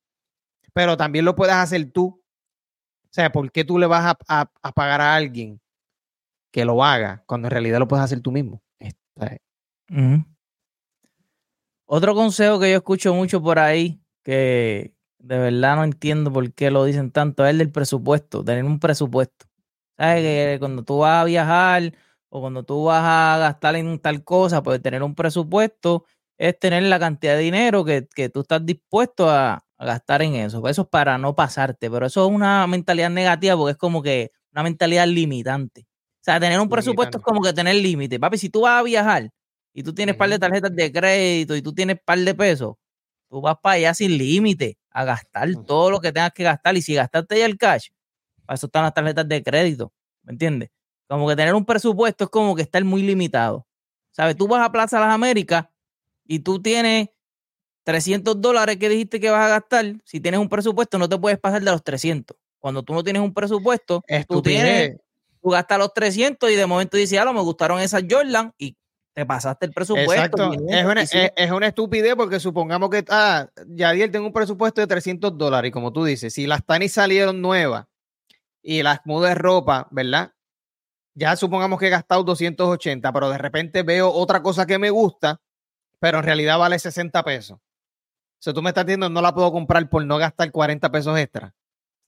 pero 0.73 0.97
también 0.97 1.25
lo 1.25 1.35
puedes 1.35 1.55
hacer 1.55 1.91
tú, 1.91 2.23
O 3.05 3.09
sea, 3.11 3.31
¿por 3.31 3.50
qué 3.52 3.64
tú 3.64 3.79
le 3.79 3.87
vas 3.87 4.17
a, 4.29 4.50
pagar 4.75 5.00
a 5.00 5.14
alguien 5.14 5.61
que 6.50 6.64
lo 6.64 6.85
haga 6.85 7.23
cuando 7.26 7.49
en 7.49 7.52
realidad 7.52 7.79
lo 7.79 7.88
puedes 7.88 8.05
hacer 8.05 8.21
tú 8.21 8.33
mismo? 8.33 8.62
Otro 11.87 12.14
consejo 12.14 12.59
que 12.59 12.71
yo 12.71 12.76
escucho 12.79 13.14
mucho 13.14 13.43
por 13.43 13.59
ahí, 13.59 14.00
que 14.25 14.95
de 15.19 15.38
verdad 15.38 15.76
no 15.76 15.85
entiendo 15.85 16.33
por 16.33 16.52
qué 16.52 16.71
lo 16.71 16.85
dicen 16.85 17.11
tanto, 17.11 17.45
es 17.45 17.50
el 17.50 17.59
del 17.59 17.71
presupuesto, 17.71 18.43
tener 18.45 18.64
un 18.64 18.81
presupuesto. 18.81 19.47
¿Sabes? 19.99 20.23
Que 20.23 20.57
cuando 20.59 20.85
tú 20.85 20.99
vas 20.99 21.23
a 21.23 21.25
viajar 21.25 21.95
o 22.31 22.41
cuando 22.41 22.62
tú 22.64 22.85
vas 22.85 23.02
a 23.05 23.38
gastar 23.38 23.76
en 23.76 23.99
tal 23.99 24.25
cosa, 24.25 24.62
pues 24.62 24.81
tener 24.81 25.02
un 25.02 25.14
presupuesto 25.14 26.07
es 26.38 26.59
tener 26.59 26.83
la 26.85 26.99
cantidad 26.99 27.35
de 27.37 27.43
dinero 27.43 27.85
que, 27.85 28.02
tú 28.33 28.41
estás 28.41 28.64
dispuesto 28.64 29.31
a, 29.31 29.64
gastar 29.85 30.23
en 30.23 30.35
eso. 30.35 30.67
Eso 30.69 30.83
es 30.83 30.89
para 30.89 31.19
no 31.19 31.35
pasarte, 31.35 31.91
pero 31.91 32.07
eso 32.07 32.27
es 32.27 32.33
una 32.33 32.67
mentalidad 32.67 33.11
negativa 33.11 33.57
porque 33.57 33.73
es 33.73 33.79
como 33.79 34.03
que 34.03 34.31
una 34.53 34.62
mentalidad 34.62 35.07
limitante. 35.07 35.87
O 36.23 36.25
sea, 36.25 36.39
tener 36.39 36.61
un 36.61 36.69
presupuesto 36.69 37.19
es 37.19 37.25
como 37.25 37.43
que 37.43 37.53
tener 37.53 37.75
límite. 37.77 38.21
Papi, 38.21 38.39
si 38.39 38.49
tú 38.49 38.62
vas 38.62 38.81
a 38.81 38.83
viajar 38.83 39.31
y 39.75 39.83
tú 39.83 39.93
tienes 39.93 40.15
un 40.15 40.19
par 40.19 40.31
de 40.31 40.39
tarjetas 40.39 40.75
de 40.75 40.93
crédito 40.93 41.57
y 41.57 41.62
tú 41.62 41.75
tienes 41.75 41.99
par 42.05 42.19
de 42.19 42.35
pesos, 42.35 42.75
tú 43.29 43.41
vas 43.41 43.57
para 43.61 43.75
allá 43.75 43.95
sin 43.95 44.17
límite 44.17 44.79
a 44.91 45.05
gastar 45.05 45.49
todo 45.67 45.91
lo 45.91 46.01
que 46.01 46.12
tengas 46.12 46.33
que 46.33 46.45
gastar. 46.45 46.77
Y 46.77 46.83
si 46.83 46.95
gastaste 46.95 47.39
ya 47.39 47.47
el 47.47 47.59
cash, 47.59 47.89
para 48.47 48.55
eso 48.55 48.67
están 48.67 48.85
las 48.85 48.95
tarjetas 48.95 49.27
de 49.29 49.43
crédito. 49.43 49.93
¿Me 50.23 50.33
entiendes? 50.33 50.71
Como 51.09 51.29
que 51.29 51.35
tener 51.35 51.55
un 51.55 51.65
presupuesto 51.65 52.25
es 52.25 52.31
como 52.31 52.55
que 52.55 52.62
estar 52.62 52.85
muy 52.85 53.03
limitado. 53.03 53.67
¿Sabes? 54.12 54.37
Tú 54.37 54.47
vas 54.47 54.65
a 54.65 54.71
Plaza 54.71 55.01
Las 55.01 55.12
Américas 55.12 55.67
y 56.25 56.41
tú 56.41 56.61
tienes 56.62 57.09
300 57.85 58.41
dólares 58.41 58.77
que 58.77 58.89
dijiste 58.89 59.21
que 59.21 59.31
vas 59.31 59.47
a 59.47 59.49
gastar. 59.49 59.95
Si 60.05 60.21
tienes 60.21 60.41
un 60.41 60.49
presupuesto, 60.49 60.99
no 60.99 61.09
te 61.09 61.19
puedes 61.19 61.39
pasar 61.39 61.62
de 61.62 61.71
los 61.71 61.83
300. 61.83 62.37
Cuando 62.59 62.83
tú 62.83 62.95
no 62.95 63.03
tienes 63.03 63.23
un 63.23 63.35
presupuesto, 63.35 64.03
tú 64.29 64.41
tienes, 64.41 64.97
tú 65.41 65.51
gastas 65.51 65.79
los 65.79 65.93
300 65.93 66.51
y 66.51 66.55
de 66.55 66.67
momento 66.67 66.97
dices, 66.97 67.19
ah, 67.19 67.33
me 67.33 67.41
gustaron 67.41 67.81
esas 67.81 68.05
Jordan 68.09 68.53
y 68.57 68.77
te 69.15 69.27
pasaste 69.27 69.67
el 69.67 69.73
presupuesto. 69.73 70.12
Exacto. 70.15 70.53
es, 70.69 70.85
una, 70.85 71.03
es, 71.03 71.51
una, 71.51 71.67
estupidez 71.67 72.15
porque 72.15 72.41
supongamos 72.41 72.89
que, 72.89 73.05
ah, 73.11 73.49
Yadiel 73.67 74.11
tengo 74.11 74.27
un 74.27 74.33
presupuesto 74.33 74.81
de 74.81 74.87
300 74.87 75.37
dólares 75.37 75.69
y 75.69 75.73
como 75.73 75.93
tú 75.93 76.05
dices, 76.05 76.33
si 76.33 76.47
las 76.47 76.65
tanis 76.65 76.93
salieron 76.93 77.43
nuevas 77.43 77.87
y 78.62 78.83
las 78.83 79.01
mudas 79.05 79.31
de 79.31 79.35
ropa, 79.35 79.89
¿verdad? 79.91 80.33
Ya 81.15 81.37
supongamos 81.37 81.79
que 81.79 81.89
he 81.89 81.91
gastado 81.91 82.23
280, 82.23 83.12
pero 83.12 83.29
de 83.29 83.39
repente 83.39 83.83
veo 83.83 84.11
otra 84.11 84.43
cosa 84.43 84.67
que 84.67 84.79
me 84.79 84.89
gusta, 84.89 85.41
pero 85.99 86.19
en 86.19 86.25
realidad 86.25 86.59
vale 86.59 86.79
60 86.79 87.23
pesos. 87.23 87.59
O 88.43 88.45
sea, 88.45 88.53
tú 88.53 88.61
me 88.61 88.71
estás 88.71 88.85
diciendo, 88.85 89.09
no 89.09 89.23
la 89.23 89.33
puedo 89.33 89.53
comprar 89.53 89.89
por 89.89 90.05
no 90.05 90.19
gastar 90.19 90.51
40 90.51 90.91
pesos 90.91 91.17
extra. 91.17 91.55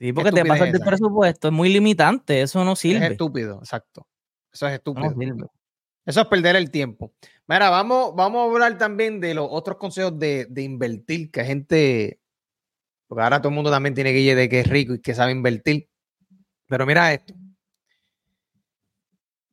Sí, 0.00 0.12
porque 0.12 0.32
te 0.32 0.44
pasas 0.44 0.74
el 0.74 0.80
presupuesto, 0.80 1.46
es 1.46 1.54
muy 1.54 1.68
limitante, 1.68 2.42
eso 2.42 2.64
no 2.64 2.74
sirve. 2.74 3.06
Es 3.06 3.12
estúpido, 3.12 3.58
exacto. 3.60 4.08
Eso 4.52 4.66
es 4.66 4.72
estúpido. 4.72 5.14
eso 6.04 6.20
es 6.22 6.26
perder 6.26 6.56
el 6.56 6.72
tiempo. 6.72 7.12
Mira, 7.46 7.70
vamos, 7.70 8.16
vamos 8.16 8.40
a 8.40 8.52
hablar 8.52 8.76
también 8.76 9.20
de 9.20 9.32
los 9.32 9.46
otros 9.48 9.76
consejos 9.76 10.18
de, 10.18 10.46
de 10.50 10.62
invertir, 10.62 11.30
que 11.30 11.44
gente, 11.44 12.20
porque 13.06 13.22
ahora 13.22 13.38
todo 13.38 13.50
el 13.50 13.54
mundo 13.54 13.70
también 13.70 13.94
tiene 13.94 14.10
ir 14.10 14.34
de 14.34 14.48
que 14.48 14.58
es 14.58 14.66
rico 14.66 14.94
y 14.94 15.00
que 15.00 15.14
sabe 15.14 15.30
invertir. 15.30 15.88
Pero 16.66 16.84
mira 16.84 17.12
esto. 17.12 17.32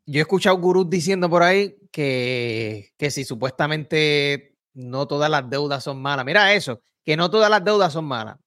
Yo 0.07 0.17
he 0.17 0.21
escuchado 0.21 0.57
gurús 0.57 0.89
diciendo 0.89 1.29
por 1.29 1.43
ahí 1.43 1.77
que, 1.91 2.89
que 2.97 3.11
si 3.11 3.23
supuestamente 3.23 4.50
no 4.73 5.07
todas 5.07 5.29
las 5.29 5.49
deudas 5.49 5.83
son 5.83 6.01
malas. 6.01 6.25
Mira 6.25 6.53
eso, 6.53 6.81
que 7.03 7.17
no 7.17 7.29
todas 7.29 7.49
las 7.49 7.63
deudas 7.63 7.93
son 7.93 8.05
malas. 8.05 8.37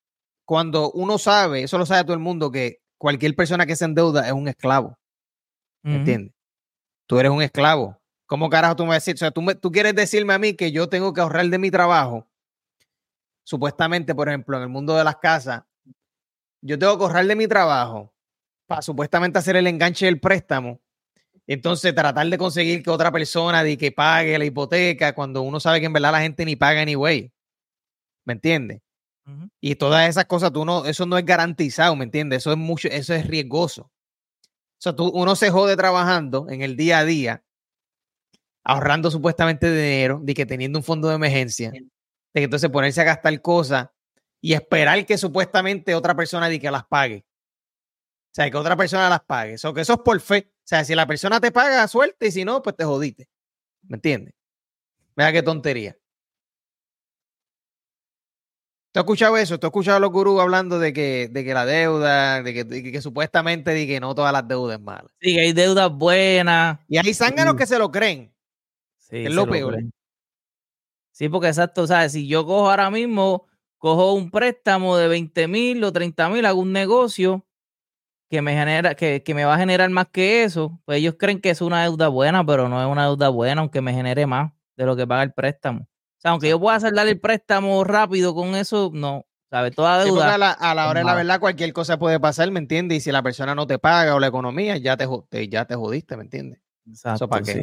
Cuando 0.45 0.91
uno 0.93 1.19
sabe, 1.19 1.63
eso 1.63 1.79
lo 1.79 1.87
sabe 1.87 2.05
todo 2.05 2.15
el 2.15 2.21
mundo, 2.21 2.51
que 2.51 2.81
cualquier 2.99 3.35
persona 3.35 3.67
que 3.67 3.77
se 3.77 3.85
endeuda 3.85 4.27
es 4.27 4.33
un 4.33 4.49
esclavo. 4.49 4.99
¿Me 5.83 5.97
entiendes? 5.97 6.35
Tú 7.07 7.19
eres 7.19 7.31
un 7.31 7.43
esclavo. 7.43 8.01
¿Cómo 8.27 8.49
carajo 8.49 8.77
tú 8.77 8.87
me 8.87 8.95
decís? 8.95 9.15
O 9.15 9.17
sea, 9.19 9.31
tú, 9.31 9.45
tú 9.61 9.71
quieres 9.71 9.95
decirme 9.95 10.33
a 10.33 10.39
mí 10.39 10.55
que 10.55 10.73
yo 10.73 10.89
tengo 10.89 11.13
que 11.13 11.21
ahorrar 11.21 11.47
de 11.47 11.59
mi 11.59 11.71
trabajo. 11.71 12.27
Supuestamente, 13.43 14.15
por 14.15 14.29
ejemplo, 14.29 14.57
en 14.57 14.63
el 14.63 14.69
mundo 14.71 14.97
de 14.97 15.05
las 15.05 15.17
casas, 15.17 15.63
yo 16.63 16.79
tengo 16.79 16.97
que 16.97 17.05
ahorrar 17.05 17.27
de 17.27 17.37
mi 17.37 17.47
trabajo 17.47 18.15
para 18.67 18.81
supuestamente 18.81 19.39
hacer 19.39 19.57
el 19.57 19.67
enganche 19.67 20.07
del 20.07 20.21
préstamo. 20.21 20.81
Entonces, 21.47 21.95
tratar 21.95 22.27
de 22.27 22.39
conseguir 22.39 22.83
que 22.83 22.91
otra 22.91 23.13
persona 23.13 23.63
de 23.63 23.77
que 23.77 23.93
pague 23.93 24.39
la 24.39 24.45
hipoteca 24.45 25.15
cuando 25.15 25.43
uno 25.43 25.61
sabe 25.61 25.81
que 25.81 25.87
en 25.87 25.93
verdad 25.93 26.13
la 26.13 26.21
gente 26.21 26.45
ni 26.45 26.57
paga 26.57 26.85
ni 26.85 26.95
güey. 26.95 27.33
¿Me 28.25 28.33
entiendes? 28.35 28.81
Y 29.61 29.77
todas 29.77 30.09
esas 30.09 30.27
cosas, 30.27 30.53
tú 30.53 30.65
no, 30.65 30.85
eso 30.85 31.07
no 31.07 31.17
es 31.17 31.25
garantizado, 31.25 31.97
¿me 31.97 32.05
entiendes? 32.05 32.39
Eso 32.39 32.53
es 32.53 32.59
mucho, 32.59 32.89
eso 32.89 33.15
es 33.15 33.27
riesgoso. 33.27 33.83
O 33.83 33.91
sea, 34.79 34.95
tú, 34.95 35.09
uno 35.09 35.35
se 35.35 35.51
jode 35.51 35.77
trabajando 35.77 36.47
en 36.51 36.61
el 36.61 36.77
día 36.77 36.99
a 36.99 37.05
día, 37.05 37.45
ahorrando 38.63 39.11
supuestamente 39.11 39.71
dinero, 39.71 40.21
de 40.23 40.35
que 40.35 40.45
teniendo 40.45 40.79
un 40.79 40.85
fondo 40.85 41.09
de 41.09 41.15
emergencia, 41.15 41.71
de 41.71 41.91
que 42.35 42.43
entonces 42.43 42.69
ponerse 42.71 43.01
a 43.01 43.05
gastar 43.05 43.41
cosas 43.41 43.89
y 44.43 44.53
esperar 44.53 45.07
que 45.07 45.17
supuestamente 45.17 45.95
otra 45.95 46.15
persona 46.15 46.51
de 46.51 46.61
que 46.61 46.71
las 46.71 46.85
pague. 46.85 47.25
O 48.27 48.35
sea, 48.35 48.51
que 48.51 48.57
otra 48.57 48.77
persona 48.77 49.09
las 49.09 49.23
pague. 49.23 49.57
O 49.65 49.73
que 49.73 49.81
eso 49.81 49.95
es 49.95 50.01
por 50.01 50.21
fe. 50.21 50.53
O 50.65 50.67
sea, 50.67 50.83
si 50.83 50.95
la 50.95 51.07
persona 51.07 51.41
te 51.41 51.53
paga, 51.53 51.87
suerte, 51.89 52.29
y 52.29 52.33
si 52.33 52.45
no, 52.45 52.63
pues 52.63 52.75
te 52.75 52.85
jodiste. 52.85 53.29
¿Me 53.83 53.97
entiendes? 53.97 54.35
Mira 55.15 55.31
qué 55.31 55.43
tontería. 55.43 55.95
¿Tú 58.95 59.01
has 59.01 59.05
escuchado 59.05 59.37
eso? 59.37 59.59
¿Tú 59.59 59.67
has 59.67 59.71
escuchado 59.71 59.99
a 59.99 60.01
los 60.01 60.11
gurús 60.11 60.41
hablando 60.41 60.79
de 60.79 60.95
que, 60.95 61.29
de 61.29 61.45
que 61.45 61.53
la 61.53 61.67
deuda, 61.67 62.43
de 62.43 62.55
que, 62.55 63.03
supuestamente 63.03 63.73
de 63.73 63.87
que 63.87 64.01
no 64.01 64.15
todas 64.15 64.33
las 64.33 64.49
deudas 64.49 64.79
es 64.79 64.83
malas? 64.83 65.13
Sí, 65.21 65.35
que 65.35 65.41
hay 65.41 65.53
deudas 65.53 65.91
buenas. 65.91 66.79
Y 66.89 66.97
hay 66.97 67.13
zánganos 67.13 67.57
que 67.57 67.67
se 67.67 67.79
lo 67.79 67.91
creen. 67.91 68.33
Sí, 68.97 69.27
es 69.27 69.35
lo 69.35 69.47
peor. 69.47 69.83
sí, 71.11 71.29
porque 71.29 71.49
exacto, 71.49 71.83
o 71.83 71.87
sea, 71.87 72.09
si 72.09 72.27
yo 72.27 72.47
cojo 72.47 72.71
ahora 72.71 72.91
mismo, 72.91 73.47
cojo 73.77 74.15
un 74.15 74.31
préstamo 74.31 74.97
de 74.97 75.09
20 75.09 75.47
mil 75.47 75.85
o 75.85 75.93
30 75.93 76.31
mil, 76.31 76.47
hago 76.47 76.61
un 76.61 76.73
negocio, 76.73 77.45
que 78.31 78.43
me 78.43 78.55
genera, 78.55 78.95
que, 78.95 79.23
me 79.35 79.45
va 79.45 79.55
a 79.55 79.59
generar 79.59 79.89
más 79.91 80.07
que 80.11 80.45
eso, 80.45 80.81
pues 80.85 80.99
ellos 80.99 81.15
creen 81.19 81.41
que 81.41 81.51
es 81.51 81.61
una 81.61 81.83
deuda 81.83 82.09
buena, 82.09 82.45
pero 82.45 82.69
no 82.69 82.81
es 82.81 82.89
una 82.89 83.05
deuda 83.05 83.29
buena, 83.29 83.61
aunque 83.61 83.81
me 83.81 83.93
genere 83.93 84.27
más 84.27 84.53
de 84.77 84.87
lo 84.87 84.97
que 84.97 85.07
paga 85.07 85.23
el 85.23 85.33
préstamo. 85.33 85.83
O 85.83 86.21
sea, 86.21 86.31
aunque 86.33 86.49
yo 86.49 86.59
pueda 86.59 86.81
saldar 86.81 87.07
el 87.07 87.21
préstamo 87.21 87.85
rápido 87.85 88.35
con 88.35 88.55
eso, 88.55 88.91
no. 88.93 89.27
¿Sabes? 89.51 89.75
Toda 89.77 90.03
deuda. 90.03 90.35
a, 90.35 90.39
la, 90.75 90.89
hora 90.89 91.01
de 91.01 91.05
la 91.05 91.15
verdad, 91.15 91.39
cualquier 91.39 91.73
cosa 91.73 91.97
puede 91.97 92.19
pasar, 92.19 92.51
¿me 92.51 92.59
entiendes? 92.59 92.99
Y 92.99 93.01
si 93.03 93.13
la 93.13 93.23
persona 93.23 93.55
no 93.55 93.69
te 93.69 93.79
paga 93.79 94.17
o 94.17 94.19
la 94.19 94.27
economía, 94.27 94.79
ya 94.79 94.97
te, 94.97 95.07
ya 95.49 95.65
te 95.65 95.77
jodiste, 95.77 96.17
¿me 96.17 96.25
entiendes? 96.25 96.61
Exacto. 96.89 97.29
¿Para 97.29 97.45
qué? 97.45 97.63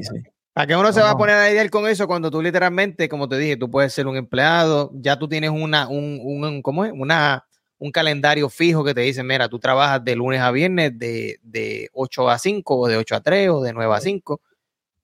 ¿Para 0.54 0.68
qué 0.68 0.76
uno 0.76 0.92
se 0.92 1.02
va 1.02 1.12
a 1.12 1.18
poner 1.18 1.36
a 1.36 1.48
lidiar 1.48 1.70
con 1.70 1.88
eso 1.88 2.08
cuando 2.08 2.30
tú 2.30 2.42
literalmente, 2.42 3.08
como 3.08 3.28
te 3.28 3.38
dije, 3.38 3.58
tú 3.58 3.72
puedes 3.72 3.94
ser 3.94 4.08
un 4.08 4.18
empleado, 4.18 4.92
ya 4.94 5.18
tú 5.18 5.28
tienes 5.28 5.50
una, 5.50 5.88
un, 5.88 6.20
un 6.22 6.62
¿cómo 6.62 6.84
es? 6.84 6.92
Una 6.94 7.46
un 7.82 7.92
calendario 7.92 8.48
fijo 8.48 8.84
que 8.84 8.94
te 8.94 9.02
dice, 9.02 9.24
mira, 9.24 9.50
tú 9.50 9.58
trabajas 9.58 10.06
de 10.06 10.16
lunes 10.16 10.40
a 10.40 10.52
viernes 10.52 11.00
de, 11.00 11.40
de 11.42 11.90
8 11.94 12.30
a 12.30 12.38
5 12.38 12.78
o 12.78 12.88
de 12.88 12.96
8 12.96 13.16
a 13.16 13.22
3 13.22 13.50
o 13.50 13.62
de 13.62 13.74
9 13.74 13.96
a 13.96 14.00
5. 14.00 14.40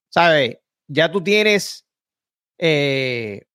¿Sabes? 0.09 0.59
Ya 0.87 1.11
tú 1.11 1.23
tienes 1.23 1.87
eh, 2.59 3.45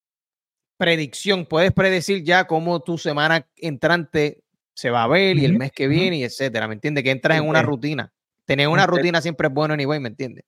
predicción, 0.75 1.45
puedes 1.45 1.71
predecir 1.71 2.21
ya 2.25 2.47
cómo 2.47 2.81
tu 2.81 2.97
semana 2.97 3.47
entrante 3.55 4.43
se 4.73 4.89
va 4.89 5.03
a 5.03 5.07
ver 5.07 5.37
y 5.37 5.45
el 5.45 5.57
mes 5.57 5.71
que 5.71 5.87
viene 5.87 6.17
y 6.17 6.23
etcétera, 6.25 6.67
¿me 6.67 6.73
entiendes? 6.73 7.05
Que 7.05 7.11
entras 7.11 7.37
en 7.37 7.47
una 7.47 7.61
rutina. 7.61 8.11
Tener 8.43 8.67
una 8.67 8.85
rutina 8.85 9.21
siempre 9.21 9.47
es 9.47 9.53
bueno 9.53 9.73
anyway, 9.73 10.01
¿me 10.01 10.09
entiendes? 10.09 10.43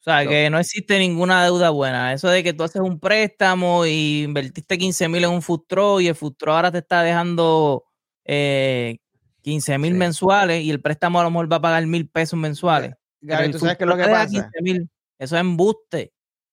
O 0.00 0.02
sea, 0.02 0.26
que 0.26 0.50
no 0.50 0.58
existe 0.58 0.98
ninguna 0.98 1.42
deuda 1.42 1.70
buena. 1.70 2.12
Eso 2.12 2.28
de 2.28 2.42
que 2.42 2.52
tú 2.52 2.64
haces 2.64 2.82
un 2.82 3.00
préstamo 3.00 3.86
y 3.86 4.24
invertiste 4.24 4.76
15 4.76 5.08
mil 5.08 5.24
en 5.24 5.30
un 5.30 5.40
futuro 5.40 6.02
y 6.02 6.08
el 6.08 6.14
futuro 6.14 6.52
ahora 6.52 6.70
te 6.70 6.78
está 6.78 7.02
dejando 7.02 7.86
eh, 8.32 8.98
15 9.42 9.78
mil 9.78 9.94
mensuales 9.94 10.62
y 10.62 10.70
el 10.70 10.80
préstamo 10.80 11.18
a 11.18 11.24
lo 11.24 11.30
mejor 11.32 11.52
va 11.52 11.56
a 11.56 11.60
pagar 11.60 11.84
mil 11.86 12.08
pesos 12.08 12.38
mensuales. 12.38 12.94
¿tú 13.20 13.58
sabes 13.58 13.76
qué 13.76 13.84
es 13.84 13.88
lo 13.88 13.96
que 13.96 14.04
pasa? 14.04 14.50
eso 15.18 15.36
es 15.36 15.40
embuste. 15.40 16.12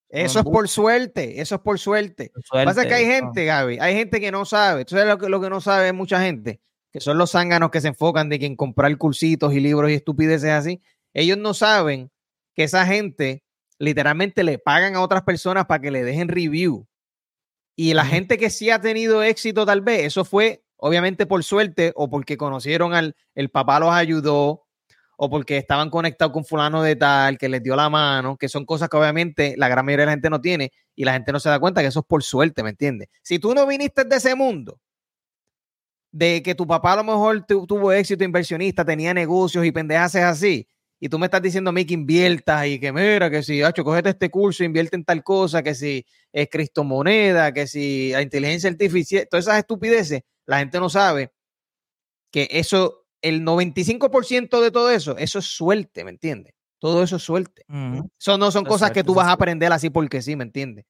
Eso 0.09 0.39
es 0.39 0.45
por 0.45 0.67
suerte, 0.69 1.39
eso 1.39 1.55
es 1.55 1.61
por 1.61 1.77
suerte. 1.77 2.31
Lo 2.33 2.59
que 2.59 2.65
pasa 2.65 2.81
es 2.81 2.87
que 2.87 2.93
hay 2.95 3.05
gente, 3.05 3.45
Gaby, 3.45 3.77
hay 3.79 3.93
gente 3.93 4.19
que 4.19 4.31
no 4.31 4.45
sabe. 4.45 4.85
Tú 4.85 4.95
sabes 4.95 5.07
lo 5.07 5.19
que, 5.19 5.29
lo 5.29 5.39
que 5.39 5.49
no 5.49 5.61
sabe 5.61 5.93
mucha 5.93 6.19
gente, 6.21 6.61
que 6.91 6.99
son 6.99 7.17
los 7.17 7.31
zánganos 7.31 7.69
que 7.69 7.81
se 7.81 7.89
enfocan 7.89 8.29
de 8.29 8.39
que 8.39 8.45
en 8.47 8.55
comprar 8.55 8.97
cursitos 8.97 9.53
y 9.53 9.59
libros 9.59 9.91
y 9.91 9.93
estupideces 9.93 10.49
así. 10.49 10.81
Ellos 11.13 11.37
no 11.37 11.53
saben 11.53 12.09
que 12.55 12.63
esa 12.63 12.87
gente 12.87 13.43
literalmente 13.77 14.43
le 14.43 14.57
pagan 14.57 14.95
a 14.95 15.01
otras 15.01 15.21
personas 15.23 15.65
para 15.65 15.81
que 15.81 15.91
le 15.91 16.03
dejen 16.03 16.29
review. 16.29 16.87
Y 17.75 17.93
la 17.93 18.05
gente 18.05 18.39
que 18.39 18.49
sí 18.49 18.71
ha 18.71 18.81
tenido 18.81 19.21
éxito, 19.21 19.65
tal 19.65 19.81
vez, 19.81 20.05
eso 20.05 20.25
fue 20.25 20.63
obviamente 20.77 21.25
por 21.25 21.43
suerte 21.43 21.91
o 21.95 22.09
porque 22.09 22.37
conocieron 22.37 22.93
al, 22.93 23.15
el 23.35 23.49
papá 23.49 23.79
los 23.79 23.91
ayudó 23.91 24.67
o 25.17 25.29
porque 25.29 25.57
estaban 25.57 25.89
conectados 25.89 26.31
con 26.31 26.45
fulano 26.45 26.83
de 26.83 26.95
tal, 26.95 27.37
que 27.37 27.49
les 27.49 27.61
dio 27.63 27.75
la 27.75 27.89
mano, 27.89 28.37
que 28.37 28.47
son 28.47 28.65
cosas 28.65 28.87
que 28.87 28.97
obviamente 28.97 29.55
la 29.57 29.67
gran 29.67 29.83
mayoría 29.83 30.03
de 30.03 30.05
la 30.07 30.11
gente 30.11 30.29
no 30.29 30.39
tiene 30.39 30.71
y 30.95 31.05
la 31.05 31.13
gente 31.13 31.31
no 31.31 31.39
se 31.39 31.49
da 31.49 31.59
cuenta 31.59 31.81
que 31.81 31.87
eso 31.87 32.01
es 32.01 32.05
por 32.05 32.23
suerte, 32.23 32.61
¿me 32.63 32.69
entiendes? 32.69 33.09
Si 33.23 33.39
tú 33.39 33.53
no 33.55 33.65
viniste 33.65 34.03
de 34.03 34.15
ese 34.15 34.35
mundo, 34.35 34.79
de 36.11 36.41
que 36.43 36.55
tu 36.55 36.65
papá 36.65 36.93
a 36.93 36.95
lo 36.97 37.03
mejor 37.03 37.45
tuvo 37.45 37.91
éxito 37.91 38.23
inversionista, 38.23 38.85
tenía 38.85 39.13
negocios 39.13 39.65
y 39.65 39.71
pendejas 39.71 40.15
así, 40.15 40.67
y 40.99 41.09
tú 41.09 41.19
me 41.19 41.27
estás 41.27 41.41
diciendo 41.41 41.69
a 41.69 41.73
mí 41.73 41.85
que 41.85 41.93
inviertas 41.93 42.65
y 42.67 42.79
que 42.79 42.91
mira, 42.91 43.29
que 43.29 43.43
si, 43.43 43.61
hacho, 43.61 43.83
cogete 43.83 44.09
este 44.09 44.29
curso, 44.29 44.63
invierte 44.63 44.95
en 44.95 45.03
tal 45.03 45.23
cosa, 45.23 45.61
que 45.61 45.75
si 45.75 46.05
es 46.31 46.49
criptomoneda, 46.49 47.53
que 47.53 47.67
si 47.67 48.11
la 48.11 48.21
inteligencia 48.21 48.69
artificial, 48.69 49.27
todas 49.29 49.45
esas 49.45 49.59
estupideces, 49.59 50.21
la 50.45 50.59
gente 50.59 50.79
no 50.79 50.89
sabe 50.89 51.31
que 52.31 52.47
eso, 52.51 53.05
el 53.21 53.43
95% 53.43 54.61
de 54.61 54.71
todo 54.71 54.89
eso, 54.89 55.17
eso 55.17 55.39
es 55.39 55.45
suerte, 55.45 56.03
¿me 56.03 56.11
entiendes? 56.11 56.53
Todo 56.79 57.03
eso 57.03 57.15
es 57.15 57.23
suerte. 57.23 57.63
Eso 58.19 58.37
no 58.37 58.51
son 58.51 58.63
cosas 58.63 58.91
que 58.91 59.03
tú 59.03 59.13
vas 59.13 59.27
a 59.27 59.31
aprender 59.33 59.71
así 59.71 59.89
porque 59.89 60.21
sí, 60.21 60.35
¿me 60.35 60.43
entiendes? 60.43 60.85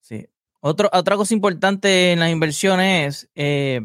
Sí. 0.00 0.26
otra 0.60 1.16
cosa 1.16 1.34
importante 1.34 2.12
en 2.12 2.20
las 2.20 2.30
inversiones 2.30 3.24
es 3.24 3.30
eh, 3.34 3.80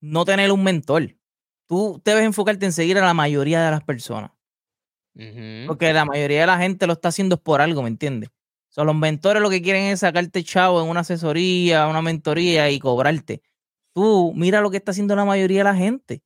no 0.00 0.24
tener 0.24 0.52
un 0.52 0.64
mentor. 0.64 1.17
Tú 1.68 2.00
debes 2.02 2.24
enfocarte 2.24 2.64
en 2.64 2.72
seguir 2.72 2.98
a 2.98 3.04
la 3.04 3.14
mayoría 3.14 3.62
de 3.62 3.70
las 3.70 3.84
personas. 3.84 4.32
Porque 5.66 5.92
la 5.92 6.04
mayoría 6.04 6.40
de 6.40 6.46
la 6.46 6.58
gente 6.58 6.86
lo 6.86 6.94
está 6.94 7.08
haciendo 7.08 7.42
por 7.42 7.60
algo, 7.60 7.82
¿me 7.82 7.88
entiendes? 7.88 8.30
Son 8.68 8.86
los 8.86 8.96
mentores 8.96 9.42
lo 9.42 9.50
que 9.50 9.60
quieren 9.60 9.84
es 9.84 10.00
sacarte 10.00 10.42
chavo 10.44 10.80
en 10.80 10.88
una 10.88 11.00
asesoría, 11.00 11.86
una 11.88 12.00
mentoría 12.00 12.70
y 12.70 12.78
cobrarte. 12.78 13.42
Tú 13.92 14.32
mira 14.34 14.60
lo 14.60 14.70
que 14.70 14.76
está 14.78 14.92
haciendo 14.92 15.16
la 15.16 15.24
mayoría 15.24 15.58
de 15.58 15.64
la 15.64 15.74
gente. 15.74 16.22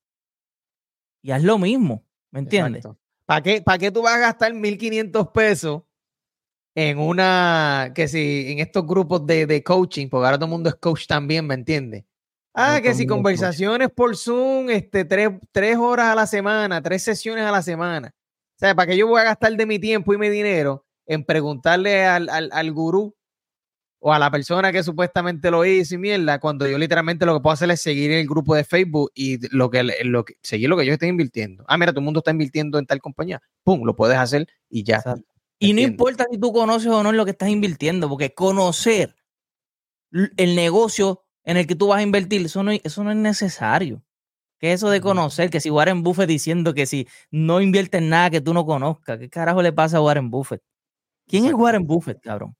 Y 1.22 1.30
haz 1.30 1.42
lo 1.42 1.58
mismo, 1.58 2.04
¿me 2.30 2.40
entiendes? 2.40 2.86
¿Para 3.24 3.42
qué, 3.42 3.62
¿Para 3.62 3.78
qué 3.78 3.90
tú 3.90 4.02
vas 4.02 4.16
a 4.16 4.18
gastar 4.18 4.52
1.500 4.52 5.32
pesos 5.32 5.82
en 6.74 6.98
una, 6.98 7.92
que 7.94 8.08
si, 8.08 8.52
en 8.52 8.58
estos 8.58 8.86
grupos 8.86 9.26
de, 9.26 9.46
de, 9.46 9.62
coaching, 9.62 10.08
porque 10.08 10.26
ahora 10.26 10.38
todo 10.38 10.46
el 10.46 10.52
mundo 10.52 10.68
es 10.68 10.74
coach 10.76 11.06
también, 11.06 11.46
¿me 11.46 11.54
entiendes? 11.54 12.04
Ah, 12.54 12.80
que 12.82 12.94
si 12.94 13.06
conversaciones 13.06 13.88
por 13.90 14.16
Zoom, 14.16 14.68
este, 14.70 15.04
tres, 15.04 15.30
tres, 15.52 15.76
horas 15.78 16.08
a 16.08 16.14
la 16.14 16.26
semana, 16.26 16.82
tres 16.82 17.02
sesiones 17.02 17.44
a 17.44 17.50
la 17.50 17.62
semana. 17.62 18.14
O 18.56 18.58
sea, 18.58 18.74
¿para 18.74 18.88
qué 18.88 18.96
yo 18.96 19.06
voy 19.06 19.20
a 19.20 19.24
gastar 19.24 19.56
de 19.56 19.66
mi 19.66 19.78
tiempo 19.78 20.12
y 20.12 20.18
mi 20.18 20.28
dinero 20.28 20.84
en 21.06 21.24
preguntarle 21.24 22.04
al, 22.04 22.28
al, 22.28 22.50
al 22.52 22.72
gurú 22.72 23.14
o 24.04 24.12
a 24.12 24.18
la 24.18 24.30
persona 24.32 24.72
que 24.72 24.82
supuestamente 24.82 25.48
lo 25.50 25.64
hizo 25.64 25.94
y 25.94 25.98
mierda, 25.98 26.40
cuando 26.40 26.66
yo 26.66 26.76
literalmente 26.76 27.24
lo 27.24 27.34
que 27.34 27.40
puedo 27.40 27.54
hacer 27.54 27.70
es 27.70 27.80
seguir 27.80 28.10
el 28.10 28.26
grupo 28.26 28.56
de 28.56 28.64
Facebook 28.64 29.12
y 29.14 29.38
lo 29.56 29.70
que, 29.70 29.84
lo 30.02 30.24
que 30.24 30.34
seguir 30.42 30.68
lo 30.68 30.76
que 30.76 30.84
yo 30.84 30.92
estoy 30.92 31.08
invirtiendo. 31.08 31.64
Ah, 31.68 31.78
mira, 31.78 31.92
todo 31.92 32.00
el 32.00 32.06
mundo 32.06 32.18
está 32.18 32.32
invirtiendo 32.32 32.80
en 32.80 32.86
tal 32.86 33.00
compañía. 33.00 33.40
Pum, 33.62 33.84
lo 33.84 33.94
puedes 33.94 34.18
hacer 34.18 34.48
y 34.68 34.82
ya. 34.82 35.02
Y 35.60 35.72
no 35.72 35.80
importa 35.80 36.26
si 36.28 36.36
tú 36.36 36.52
conoces 36.52 36.90
o 36.90 37.04
no 37.04 37.12
lo 37.12 37.24
que 37.24 37.30
estás 37.30 37.48
invirtiendo, 37.48 38.08
porque 38.08 38.34
conocer 38.34 39.14
el 40.10 40.56
negocio 40.56 41.22
en 41.44 41.56
el 41.56 41.66
que 41.66 41.74
tú 41.74 41.88
vas 41.88 41.98
a 41.98 42.02
invertir, 42.02 42.44
eso 42.44 42.62
no, 42.62 42.72
eso 42.72 43.04
no 43.04 43.10
es 43.10 43.16
necesario. 43.16 44.02
Que 44.58 44.72
eso 44.72 44.90
de 44.90 45.00
conocer, 45.00 45.50
que 45.50 45.60
si 45.60 45.70
Warren 45.70 46.02
Buffett 46.02 46.28
diciendo 46.28 46.72
que 46.72 46.86
si 46.86 47.08
no 47.30 47.60
inviertes 47.60 48.00
en 48.00 48.10
nada 48.10 48.30
que 48.30 48.40
tú 48.40 48.54
no 48.54 48.64
conozcas, 48.64 49.18
¿qué 49.18 49.28
carajo 49.28 49.60
le 49.60 49.72
pasa 49.72 49.96
a 49.96 50.02
Warren 50.02 50.30
Buffett? 50.30 50.62
¿Quién 51.26 51.46
es 51.46 51.54
Warren 51.54 51.86
Buffett, 51.86 52.20
cabrón? 52.20 52.54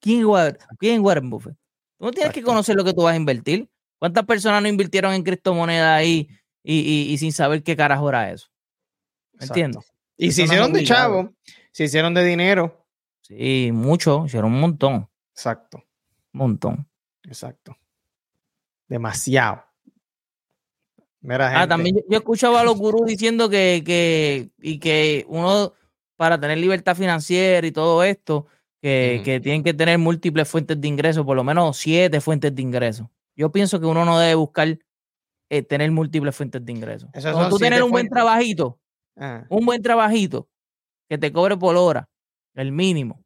¿Quién 0.00 0.20
es 0.20 1.00
Warren, 1.00 1.30
Buffett? 1.30 1.56
Tú 1.98 2.04
no 2.04 2.10
tienes 2.12 2.32
que 2.32 2.42
conocer 2.42 2.76
lo 2.76 2.84
que 2.84 2.92
tú 2.92 3.02
vas 3.02 3.14
a 3.14 3.16
invertir. 3.16 3.68
¿Cuántas 3.98 4.24
personas 4.24 4.62
no 4.62 4.68
invirtieron 4.68 5.12
en 5.14 5.22
criptomonedas 5.22 5.98
ahí 5.98 6.28
y, 6.62 7.16
sin 7.18 7.32
saber 7.32 7.62
qué 7.62 7.76
carajo 7.76 8.08
era 8.08 8.30
eso? 8.30 8.48
¿Entiendes? 9.40 9.92
Y 10.16 10.32
se 10.32 10.44
hicieron 10.44 10.72
de 10.72 10.84
chavo, 10.84 11.34
se 11.72 11.84
hicieron 11.84 12.14
de 12.14 12.24
dinero. 12.24 12.86
Sí, 13.22 13.70
mucho, 13.72 14.24
hicieron 14.26 14.52
un 14.52 14.60
montón. 14.60 15.08
Exacto. 15.32 15.78
Un 16.32 16.38
montón. 16.38 16.88
Exacto. 17.24 17.76
Demasiado. 18.88 19.64
ah, 21.28 21.66
también 21.66 21.96
yo, 22.08 22.18
escuchaba 22.18 22.60
a 22.60 22.64
los 22.64 22.76
gurús 22.76 23.06
diciendo 23.06 23.50
que, 23.50 23.82
que, 23.84 24.50
y 24.60 24.78
que 24.78 25.24
uno, 25.28 25.72
para 26.16 26.38
tener 26.38 26.58
libertad 26.58 26.94
financiera 26.94 27.66
y 27.66 27.72
todo 27.72 28.04
esto, 28.04 28.46
que, 28.80 29.22
que, 29.24 29.40
tienen 29.40 29.64
que 29.64 29.74
tener 29.74 29.98
múltiples 29.98 30.48
fuentes 30.48 30.80
de 30.80 30.86
ingresos, 30.86 31.24
por 31.24 31.36
lo 31.36 31.42
menos 31.42 31.78
siete 31.78 32.20
fuentes 32.20 32.54
de 32.54 32.62
ingresos. 32.62 33.08
Yo 33.34 33.50
pienso 33.50 33.80
que 33.80 33.86
uno 33.86 34.04
no 34.04 34.20
debe 34.20 34.36
buscar 34.36 34.78
eh, 35.50 35.62
tener 35.62 35.90
múltiples 35.90 36.36
fuentes 36.36 36.64
de 36.64 36.72
ingresos. 36.72 37.10
Cuando 37.12 37.48
tú 37.48 37.58
tienes 37.58 37.82
un 37.82 37.90
buen 37.90 38.08
trabajito, 38.08 38.78
ah. 39.16 39.46
un 39.48 39.66
buen 39.66 39.82
trabajito, 39.82 40.48
que 41.08 41.18
te 41.18 41.32
cobre 41.32 41.56
por 41.56 41.76
hora, 41.76 42.08
el 42.54 42.70
mínimo, 42.70 43.24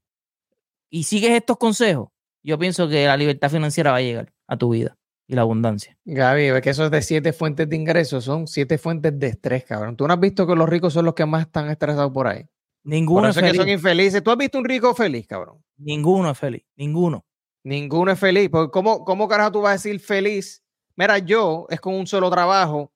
y 0.88 1.02
sigues 1.02 1.32
estos 1.32 1.58
consejos, 1.58 2.08
yo 2.42 2.58
pienso 2.58 2.88
que 2.88 3.06
la 3.06 3.16
libertad 3.18 3.50
financiera 3.50 3.90
va 3.90 3.98
a 3.98 4.02
llegar 4.02 4.32
a 4.46 4.56
tu 4.56 4.70
vida 4.70 4.96
y 5.30 5.34
la 5.34 5.42
abundancia. 5.42 5.96
Gaby, 6.04 6.50
ve 6.50 6.60
que 6.60 6.70
esos 6.70 6.90
de 6.90 7.02
siete 7.02 7.32
fuentes 7.32 7.68
de 7.68 7.76
ingresos 7.76 8.24
son 8.24 8.48
siete 8.48 8.78
fuentes 8.78 9.16
de 9.16 9.28
estrés, 9.28 9.64
cabrón. 9.64 9.96
¿Tú 9.96 10.06
no 10.08 10.14
has 10.14 10.18
visto 10.18 10.44
que 10.46 10.56
los 10.56 10.68
ricos 10.68 10.92
son 10.92 11.04
los 11.04 11.14
que 11.14 11.24
más 11.24 11.42
están 11.46 11.70
estresados 11.70 12.12
por 12.12 12.26
ahí? 12.26 12.44
Ninguno 12.82 13.28
es 13.28 13.36
feliz. 13.36 13.52
que 13.52 13.58
son 13.58 13.68
infelices. 13.68 14.22
¿Tú 14.24 14.30
has 14.30 14.36
visto 14.36 14.58
un 14.58 14.64
rico 14.64 14.92
feliz, 14.94 15.26
cabrón? 15.28 15.62
Ninguno 15.76 16.30
es 16.30 16.38
feliz. 16.38 16.64
Ninguno. 16.74 17.24
Ninguno 17.62 18.10
es 18.10 18.18
feliz. 18.18 18.48
Porque 18.50 18.72
¿cómo, 18.72 19.04
¿Cómo 19.04 19.28
carajo 19.28 19.52
tú 19.52 19.60
vas 19.60 19.70
a 19.70 19.72
decir 19.74 20.00
feliz? 20.00 20.64
Mira, 20.96 21.18
yo 21.18 21.66
es 21.70 21.80
con 21.80 21.94
un 21.94 22.08
solo 22.08 22.28
trabajo 22.28 22.92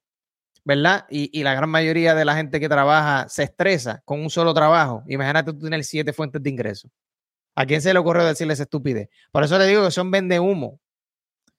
¿verdad? 0.65 1.05
Y, 1.11 1.43
la 1.43 1.55
gran 1.55 1.69
mayoría 1.69 2.15
de 2.15 2.25
la 2.25 2.35
gente 2.35 2.59
que 2.59 2.69
trabaja 2.69 3.29
se 3.29 3.43
estresa 3.45 4.03
con 4.05 4.23
un 4.23 4.31
solo 4.31 4.55
trabajo. 4.55 5.05
Imagínate 5.07 5.53
tú 5.53 5.59
tener 5.59 5.85
siete 5.85 6.13
fuentes 6.13 6.43
de 6.43 6.51
ingreso. 6.51 6.89
¿A 7.55 7.67
quién 7.67 7.83
se 7.83 7.93
le 7.93 7.99
ocurre 7.99 8.25
decirle 8.25 8.55
esa 8.55 8.65
estupidez? 8.65 9.09
Por 9.31 9.45
eso 9.45 9.59
le 9.59 9.67
digo 9.67 9.85
que 9.85 9.91
son 9.91 10.11
vende 10.11 10.41
humo. 10.41 10.81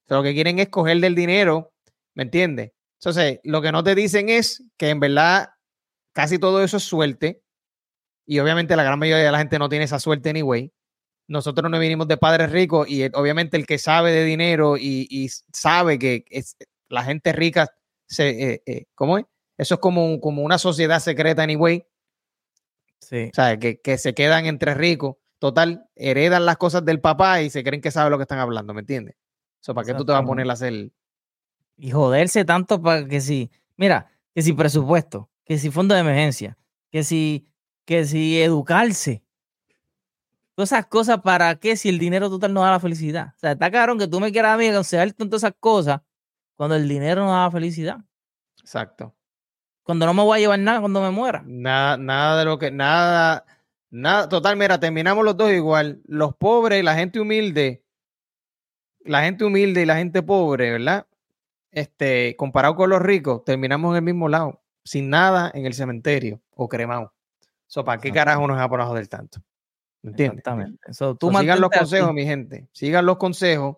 Lo 0.08 0.24
que 0.24 0.34
quieren 0.34 0.60
es 0.60 0.70
coger 0.70 1.00
del 1.00 1.16
dinero, 1.16 1.74
¿me 2.14 2.24
entiendes? 2.24 2.72
Entonces, 3.00 3.40
lo 3.44 3.62
que 3.62 3.72
no 3.72 3.84
te 3.84 3.96
dicen 3.96 4.30
es 4.30 4.64
que 4.78 4.90
en 4.90 5.00
verdad 5.00 5.50
casi 6.14 6.40
todo 6.40 6.64
eso 6.64 6.78
es 6.78 6.84
suerte. 6.84 7.42
Y 8.26 8.40
obviamente 8.40 8.76
la 8.76 8.84
gran 8.84 8.98
mayoría 8.98 9.26
de 9.26 9.32
la 9.32 9.38
gente 9.38 9.60
no 9.60 9.70
tiene 9.70 9.86
esa 9.86 10.00
suerte 10.00 10.30
anyway. 10.30 10.72
Nosotros 11.28 11.70
no 11.70 11.78
venimos 11.78 12.08
de 12.08 12.18
padres 12.18 12.52
ricos 12.52 12.90
y 12.90 13.04
obviamente 13.14 13.58
el 13.58 13.66
que 13.66 13.78
sabe 13.78 14.12
de 14.12 14.24
dinero 14.24 14.78
y, 14.78 15.30
sabe 15.54 16.00
que 16.00 16.26
es, 16.30 16.56
la 16.88 17.04
gente 17.04 17.34
rica 17.34 17.68
se, 18.08 18.54
eh, 18.54 18.64
eh, 18.66 18.86
¿cómo 18.96 19.18
es? 19.18 19.26
Eso 19.58 19.76
es 19.76 19.80
como, 19.80 20.20
como 20.20 20.44
una 20.44 20.58
sociedad 20.58 21.00
secreta, 21.00 21.44
anyway. 21.44 21.86
Sí. 23.00 23.30
O 23.32 23.36
sea, 23.36 23.58
que, 23.58 23.98
se 23.98 24.14
quedan 24.14 24.46
entre 24.46 24.74
ricos. 24.74 25.16
Total, 25.40 25.88
heredan 25.96 26.46
las 26.46 26.58
cosas 26.58 26.86
del 26.86 27.02
papá 27.02 27.42
y 27.42 27.50
se 27.50 27.64
creen 27.64 27.82
que 27.82 27.92
sabe 27.92 28.10
lo 28.10 28.18
que 28.18 28.24
están 28.24 28.40
hablando, 28.40 28.74
¿me 28.74 28.82
entiendes? 28.82 29.16
Eso, 29.66 29.74
¿para 29.74 29.88
qué 29.88 29.96
tú 29.96 30.06
te 30.06 30.12
vas 30.12 30.22
a 30.22 30.26
poner 30.26 30.48
a 30.48 30.54
hacer? 30.54 30.92
Y 31.76 31.90
joderse 31.90 32.46
tanto 32.46 32.80
para 32.80 33.08
que 33.08 33.20
si, 33.20 33.50
mira, 33.78 34.12
que 34.36 34.44
si 34.44 34.54
presupuesto, 34.54 35.32
que 35.44 35.58
si 35.58 35.72
fondo 35.72 35.96
de 35.96 36.02
emergencia, 36.02 36.56
que 36.92 37.04
si, 37.04 37.48
que 37.84 38.06
si 38.06 38.40
educarse. 38.40 39.24
Todas 40.54 40.72
esas 40.72 40.86
cosas, 40.86 41.22
¿para 41.22 41.56
qué 41.56 41.76
si 41.78 41.90
el 41.90 41.98
dinero 41.98 42.30
total 42.30 42.54
no 42.54 42.62
da 42.62 42.70
la 42.70 42.80
felicidad? 42.80 43.34
O 43.36 43.40
sea, 43.40 43.54
está 43.54 43.72
cabrón 43.72 43.98
que 43.98 44.08
tú 44.08 44.20
me 44.20 44.32
quieras 44.32 44.54
a 44.54 44.58
mí 44.58 44.68
aconsejarte 44.68 45.26
todas 45.26 45.42
esas 45.42 45.56
cosas 45.60 46.02
cuando 46.56 46.76
el 46.76 46.88
dinero 46.88 47.26
no 47.26 47.32
da 47.32 47.50
felicidad. 47.50 47.98
Exacto. 48.60 49.16
Cuando 49.82 50.06
no 50.06 50.14
me 50.14 50.22
voy 50.22 50.38
a 50.38 50.42
llevar 50.42 50.60
nada 50.60 50.80
cuando 50.80 51.02
me 51.02 51.10
muera. 51.10 51.42
Nada, 51.44 51.98
nada 51.98 52.38
de 52.38 52.46
lo 52.46 52.60
que, 52.60 52.70
nada, 52.70 53.46
nada, 53.90 54.30
total, 54.30 54.58
mira, 54.58 54.80
terminamos 54.80 55.26
los 55.26 55.36
dos 55.36 55.52
igual. 55.52 56.04
Los 56.06 56.36
pobres, 56.36 56.84
la 56.84 56.94
gente 56.94 57.20
humilde, 57.20 57.85
la 59.06 59.24
gente 59.24 59.46
humilde 59.46 59.82
y 59.82 59.86
la 59.86 59.98
gente 59.98 60.22
pobre, 60.24 60.72
¿verdad? 60.72 61.08
Este, 61.72 62.36
comparado 62.38 62.76
con 62.76 62.90
los 62.90 63.02
ricos, 63.02 63.44
terminamos 63.44 63.92
en 63.92 63.98
el 63.98 64.04
mismo 64.04 64.30
lado, 64.30 64.62
sin 64.84 65.10
nada 65.10 65.52
en 65.54 65.66
el 65.66 65.74
cementerio 65.74 66.42
o 66.52 66.68
cremado. 66.70 67.14
So, 67.68 67.84
¿Para 67.84 68.00
qué 68.00 68.12
carajo 68.12 68.48
nos 68.48 68.60
ha 68.60 68.70
por 68.70 68.94
del 68.94 69.10
tanto? 69.10 69.42
¿Entiendes? 70.04 70.40
Exactamente. 70.40 70.92
tú 71.20 71.32
sigan 71.32 71.60
los 71.60 71.70
consejos, 71.72 72.14
mi 72.14 72.26
gente. 72.26 72.68
Sigan 72.72 73.06
los 73.06 73.18
consejos 73.18 73.78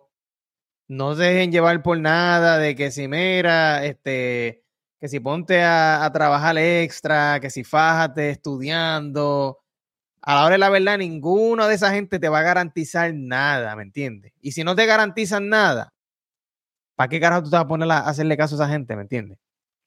no 0.88 1.14
se 1.14 1.22
dejen 1.22 1.52
llevar 1.52 1.82
por 1.82 2.00
nada 2.00 2.58
de 2.58 2.74
que 2.74 2.90
si 2.90 3.08
mira, 3.08 3.84
este, 3.84 4.64
que 4.98 5.08
si 5.08 5.20
ponte 5.20 5.62
a, 5.62 6.08
trabajar 6.12 6.56
extra, 6.56 7.38
que 7.40 7.50
si 7.50 7.62
fájate 7.62 8.30
estudiando. 8.30 9.60
A 10.22 10.34
la 10.34 10.44
hora 10.44 10.52
de 10.52 10.58
la 10.58 10.70
verdad, 10.70 10.98
ninguna 10.98 11.68
de 11.68 11.74
esa 11.74 11.90
gente 11.92 12.18
te 12.18 12.28
va 12.28 12.40
a 12.40 12.42
garantizar 12.42 13.12
nada, 13.14 13.74
¿me 13.76 13.82
entiendes? 13.82 14.32
Y 14.40 14.52
si 14.52 14.64
no 14.64 14.74
te 14.74 14.86
garantizan 14.86 15.48
nada, 15.48 15.94
¿para 16.96 17.08
qué 17.08 17.20
carajo 17.20 17.44
tú 17.44 17.50
te 17.50 17.56
vas 17.56 17.64
a 17.64 17.68
poner 17.68 17.90
a 17.90 17.98
hacerle 18.00 18.36
caso 18.36 18.54
a 18.54 18.58
esa 18.58 18.68
gente, 18.68 18.96
¿me 18.96 19.02
entiendes? 19.02 19.38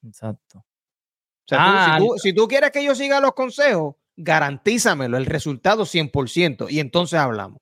Exacto. 0.05 0.59
O 0.59 1.47
sea, 1.47 1.57
ah, 1.61 1.97
si, 1.97 2.05
tú, 2.05 2.17
si, 2.17 2.33
tú, 2.33 2.47
quieres 2.47 2.71
que 2.71 2.83
yo 2.83 2.95
siga 2.95 3.19
los 3.19 3.33
consejos, 3.33 3.95
garantízamelo, 4.15 5.17
el 5.17 5.25
resultado 5.25 5.83
100%, 5.83 6.67
y 6.69 6.79
entonces 6.79 7.19
hablamos. 7.19 7.59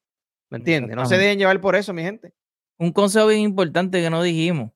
¿Me 0.49 0.57
entiendes? 0.57 0.95
No 0.95 1.05
se 1.05 1.17
dejen 1.17 1.39
llevar 1.39 1.59
por 1.61 1.75
eso, 1.75 1.93
mi 1.93 2.03
gente 2.03 2.33
un 2.79 2.93
consejo 2.93 3.27
bien 3.27 3.41
importante 3.41 4.01
que 4.01 4.09
no 4.09 4.23
dijimos. 4.23 4.71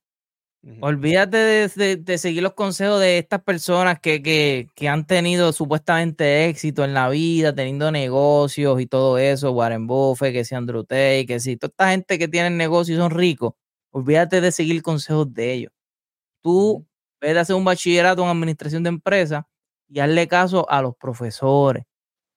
Olvídate 0.79 1.67
de, 1.67 2.17
seguir 2.17 2.41
los 2.41 2.53
consejos 2.53 3.01
de 3.01 3.17
estas 3.17 3.43
personas 3.43 3.99
que, 3.99 4.69
han 4.87 5.05
tenido 5.05 5.51
supuestamente 5.51 6.47
éxito 6.47 6.85
en 6.85 6.93
la 6.93 7.09
vida, 7.09 7.53
teniendo 7.53 7.91
negocios 7.91 8.79
y 8.79 8.85
todo 8.85 9.17
eso, 9.17 9.51
Warren 9.51 9.87
Buffett, 9.87 10.31
que 10.31 10.45
si 10.45 10.55
Andrew 10.55 10.85
Tate, 10.85 11.25
que 11.25 11.41
si 11.41 11.57
toda 11.57 11.69
esta 11.69 11.89
gente 11.89 12.17
que 12.17 12.29
tiene 12.29 12.49
negocios 12.49 12.97
y 12.97 13.01
son 13.01 13.11
ricos, 13.11 13.55
olvídate 13.91 14.39
de 14.39 14.53
seguir 14.53 14.81
consejos 14.81 15.33
de 15.33 15.51
ellos. 15.51 15.73
Tú, 16.41 16.87
ves 17.19 17.33
de 17.33 17.39
hacer 17.41 17.57
un 17.57 17.65
bachillerato 17.65 18.23
en 18.23 18.29
administración 18.29 18.83
de 18.83 18.89
empresas 18.89 19.43
y 19.89 19.99
hazle 19.99 20.29
caso 20.29 20.69
a 20.69 20.81
los 20.81 20.95
profesores, 20.95 21.83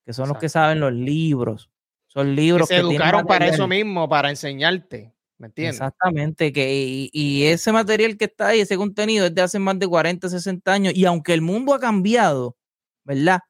que 0.04 0.12
son 0.12 0.28
los 0.28 0.38
que 0.38 0.48
saben 0.48 0.80
los 0.80 0.92
libros. 0.92 1.70
Son 2.08 2.34
libros 2.34 2.68
que 2.68 2.74
se 2.74 2.80
educaron 2.80 3.24
para 3.24 3.46
eso 3.46 3.68
mismo, 3.68 4.08
para 4.08 4.30
enseñarte. 4.30 5.15
¿Me 5.38 5.49
entiendes? 5.49 5.77
Exactamente, 5.77 6.53
que, 6.53 7.11
y, 7.12 7.44
ese 7.44 7.70
material 7.70 8.16
que 8.16 8.25
está 8.25 8.49
ahí, 8.49 8.61
ese 8.61 8.77
contenido 8.77 9.27
es 9.27 9.35
de 9.35 9.42
hace 9.42 9.59
más 9.59 9.79
de 9.79 9.87
40, 9.87 10.29
60 10.31 10.72
años, 10.72 10.94
y 10.94 11.05
aunque 11.05 11.35
el 11.35 11.42
mundo 11.42 11.75
ha 11.75 11.81
cambiado, 11.81 12.57
¿verdad? 13.05 13.40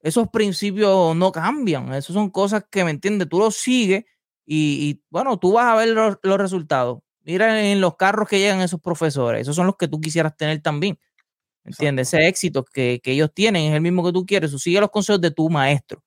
Esos 0.00 0.28
principios 0.28 1.14
no 1.16 1.32
cambian, 1.32 1.92
esas 1.94 2.14
son 2.14 2.30
cosas 2.30 2.64
que, 2.70 2.84
¿me 2.84 2.90
entiendes? 2.90 3.28
Tú 3.28 3.38
los 3.38 3.56
sigues 3.56 4.04
y, 4.46 5.02
bueno, 5.10 5.38
tú 5.38 5.52
vas 5.52 5.66
a 5.66 5.76
ver 5.76 5.88
los, 5.90 6.38
resultados. 6.38 7.00
Mira 7.24 7.62
en 7.70 7.80
los 7.80 7.96
carros 7.96 8.28
que 8.28 8.38
llegan 8.38 8.60
esos 8.60 8.80
profesores, 8.80 9.42
esos 9.42 9.56
son 9.56 9.66
los 9.66 9.76
que 9.76 9.88
tú 9.88 10.00
quisieras 10.00 10.36
tener 10.36 10.60
también. 10.62 10.98
¿Me 11.64 11.70
entiendes? 11.70 12.14
Ese 12.14 12.28
éxito 12.28 12.64
que, 12.64 13.00
que, 13.02 13.12
ellos 13.12 13.30
tienen 13.34 13.64
es 13.64 13.74
el 13.74 13.82
mismo 13.82 14.04
que 14.04 14.12
tú 14.12 14.26
quieres. 14.26 14.50
Tú 14.50 14.58
sigue 14.58 14.80
los 14.80 14.90
consejos 14.90 15.20
de 15.20 15.30
tu 15.30 15.50
maestro. 15.50 16.02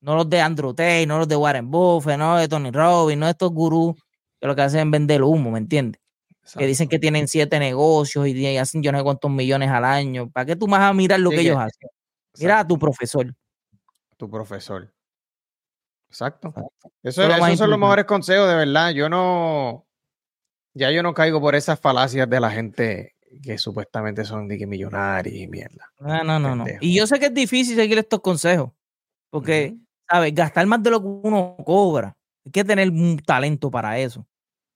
No 0.00 0.14
los 0.16 0.30
de 0.30 0.40
Andrew 0.40 0.74
Tate, 0.74 1.06
no 1.06 1.18
los 1.18 1.28
de 1.28 1.36
Warren 1.36 1.70
Buffett, 1.70 2.18
no 2.18 2.36
de 2.36 2.48
Tony 2.48 2.70
Robbins, 2.70 3.18
no 3.18 3.26
de 3.26 3.32
estos 3.32 3.50
gurús 3.50 3.96
que 4.40 4.46
lo 4.46 4.54
que 4.54 4.62
hacen 4.62 4.80
es 4.80 4.90
vender 4.90 5.22
humo, 5.22 5.50
¿me 5.50 5.58
entiendes? 5.58 6.00
Que 6.56 6.66
dicen 6.66 6.88
que 6.88 6.98
tienen 6.98 7.26
siete 7.26 7.58
negocios 7.58 8.28
y 8.28 8.56
hacen 8.56 8.82
yo 8.82 8.92
no 8.92 8.98
sé 8.98 9.04
cuántos 9.04 9.30
millones 9.30 9.68
al 9.70 9.84
año. 9.84 10.30
¿Para 10.30 10.46
qué 10.46 10.54
tú 10.54 10.68
vas 10.68 10.82
a 10.82 10.92
mirar 10.92 11.18
lo 11.18 11.30
que, 11.30 11.40
ellos 11.40 11.58
hacen? 11.58 11.88
Mira 12.38 12.60
a 12.60 12.66
tu 12.66 12.78
profesor. 12.78 13.34
Tu 14.16 14.30
profesor. 14.30 14.92
Exacto. 16.08 16.54
Eso, 17.02 17.22
esos 17.24 17.58
son 17.58 17.70
los 17.70 17.78
mejores 17.78 18.04
consejos, 18.04 18.48
de 18.48 18.54
verdad. 18.54 18.90
Yo 18.90 19.08
no. 19.08 19.86
Ya 20.74 20.90
yo 20.90 21.02
no 21.02 21.14
caigo 21.14 21.40
por 21.40 21.54
esas 21.54 21.80
falacias 21.80 22.28
de 22.28 22.38
la 22.38 22.50
gente 22.50 23.16
que 23.42 23.58
supuestamente 23.58 24.24
son 24.24 24.48
de 24.48 24.58
que 24.58 24.66
millonarios 24.66 25.34
y 25.34 25.48
mierda. 25.48 25.90
No, 25.98 26.22
no, 26.22 26.38
no, 26.38 26.54
no. 26.54 26.64
Y 26.80 26.96
yo 26.96 27.06
sé 27.06 27.18
que 27.18 27.26
es 27.26 27.34
difícil 27.34 27.76
seguir 27.76 27.98
estos 27.98 28.20
consejos. 28.20 28.70
Porque, 29.30 29.76
¿sabes? 30.08 30.34
Gastar 30.34 30.66
más 30.66 30.82
de 30.82 30.90
lo 30.90 31.00
que 31.00 31.06
uno 31.06 31.56
cobra. 31.64 32.15
Hay 32.46 32.52
que 32.52 32.64
tener 32.64 32.90
un 32.90 33.18
talento 33.18 33.70
para 33.70 33.98
eso. 33.98 34.26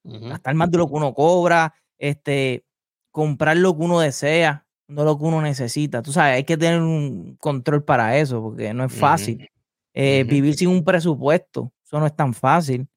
Gastar 0.02 0.54
más 0.54 0.70
de 0.70 0.78
lo 0.78 0.88
que 0.88 0.94
uno 0.94 1.14
cobra, 1.14 1.72
este, 1.98 2.64
comprar 3.12 3.56
lo 3.56 3.76
que 3.76 3.84
uno 3.84 4.00
desea, 4.00 4.66
no 4.88 5.04
lo 5.04 5.16
que 5.16 5.24
uno 5.24 5.40
necesita. 5.40 6.02
Tú 6.02 6.12
sabes, 6.12 6.34
hay 6.36 6.44
que 6.44 6.56
tener 6.56 6.80
un 6.80 7.36
control 7.36 7.84
para 7.84 8.18
eso, 8.18 8.42
porque 8.42 8.74
no 8.74 8.84
es 8.84 8.92
fácil. 8.92 9.48
Eh, 9.94 10.24
vivir 10.24 10.54
sin 10.54 10.68
un 10.68 10.84
presupuesto, 10.84 11.72
eso 11.84 12.00
no 12.00 12.06
es 12.06 12.16
tan 12.16 12.34
fácil. 12.34 12.88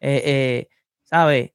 Eh, 0.00 0.22
eh, 0.24 0.68
¿Sabes? 1.02 1.50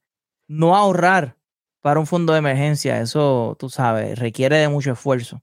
No 0.46 0.76
ahorrar 0.76 1.36
para 1.80 1.98
un 1.98 2.06
fondo 2.06 2.32
de 2.32 2.40
emergencia, 2.40 3.00
eso, 3.00 3.56
tú 3.58 3.68
sabes, 3.68 4.18
requiere 4.18 4.58
de 4.58 4.68
mucho 4.68 4.92
esfuerzo 4.92 5.42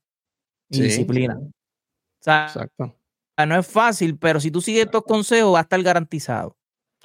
y 0.69 0.81
disciplina. 0.81 1.39
Exacto. 2.19 2.95
no 3.45 3.59
es 3.59 3.67
fácil, 3.67 4.17
pero 4.17 4.39
si 4.39 4.51
tú 4.51 4.61
sigues 4.61 4.85
estos 4.85 5.03
consejos, 5.03 5.53
va 5.53 5.59
a 5.59 5.63
estar 5.63 5.81
garantizado. 5.81 6.56